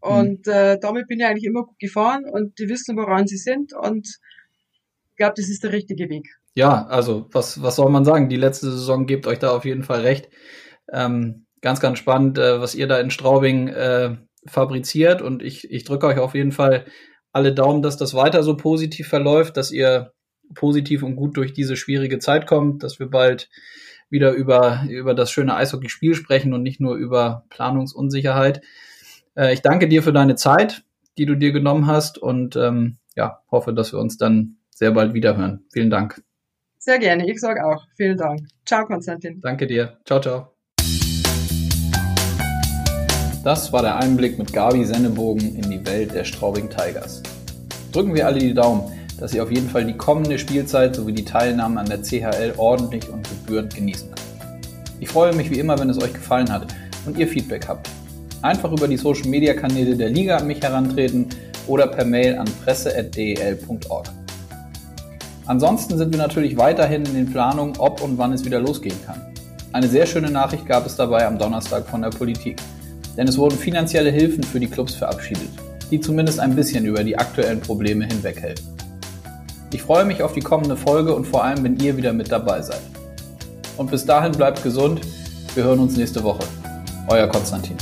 [0.00, 0.52] Und mhm.
[0.52, 4.08] äh, damit bin ich eigentlich immer gut gefahren und die wissen, woran sie sind und
[5.10, 6.26] ich glaube, das ist der richtige Weg.
[6.54, 8.28] Ja, also was, was soll man sagen?
[8.28, 10.28] Die letzte Saison gibt euch da auf jeden Fall recht.
[10.92, 14.16] Ähm, ganz, ganz spannend, äh, was ihr da in Straubing äh,
[14.48, 16.86] fabriziert und ich, ich drücke euch auf jeden Fall
[17.30, 20.10] alle Daumen, dass das weiter so positiv verläuft, dass ihr
[20.54, 23.48] positiv und gut durch diese schwierige Zeit kommt, dass wir bald
[24.10, 28.62] wieder über, über das schöne Eishockeyspiel sprechen und nicht nur über Planungsunsicherheit.
[29.36, 30.84] Äh, ich danke dir für deine Zeit,
[31.18, 35.14] die du dir genommen hast und ähm, ja, hoffe, dass wir uns dann sehr bald
[35.14, 35.64] wiederhören.
[35.72, 36.22] Vielen Dank.
[36.78, 37.86] Sehr gerne, ich sage auch.
[37.96, 38.40] Vielen Dank.
[38.66, 39.40] Ciao, Konstantin.
[39.40, 39.98] Danke dir.
[40.04, 40.54] Ciao, ciao.
[43.42, 47.22] Das war der Einblick mit Gabi Sennebogen in die Welt der Straubing Tigers.
[47.92, 51.24] Drücken wir alle die Daumen dass ihr auf jeden Fall die kommende Spielzeit sowie die
[51.24, 54.20] Teilnahme an der CHL ordentlich und gebührend genießen könnt.
[55.00, 56.74] Ich freue mich wie immer, wenn es euch gefallen hat
[57.06, 57.88] und ihr Feedback habt.
[58.42, 61.28] Einfach über die Social Media Kanäle der Liga an mich herantreten
[61.66, 64.06] oder per Mail an presse.del.org.
[65.46, 69.20] Ansonsten sind wir natürlich weiterhin in den Planungen, ob und wann es wieder losgehen kann.
[69.72, 72.56] Eine sehr schöne Nachricht gab es dabei am Donnerstag von der Politik,
[73.16, 75.50] denn es wurden finanzielle Hilfen für die Clubs verabschiedet,
[75.90, 78.73] die zumindest ein bisschen über die aktuellen Probleme hinweghelfen.
[79.74, 82.62] Ich freue mich auf die kommende Folge und vor allem, wenn ihr wieder mit dabei
[82.62, 82.80] seid.
[83.76, 85.00] Und bis dahin bleibt gesund.
[85.56, 86.44] Wir hören uns nächste Woche.
[87.08, 87.76] Euer Konstantin.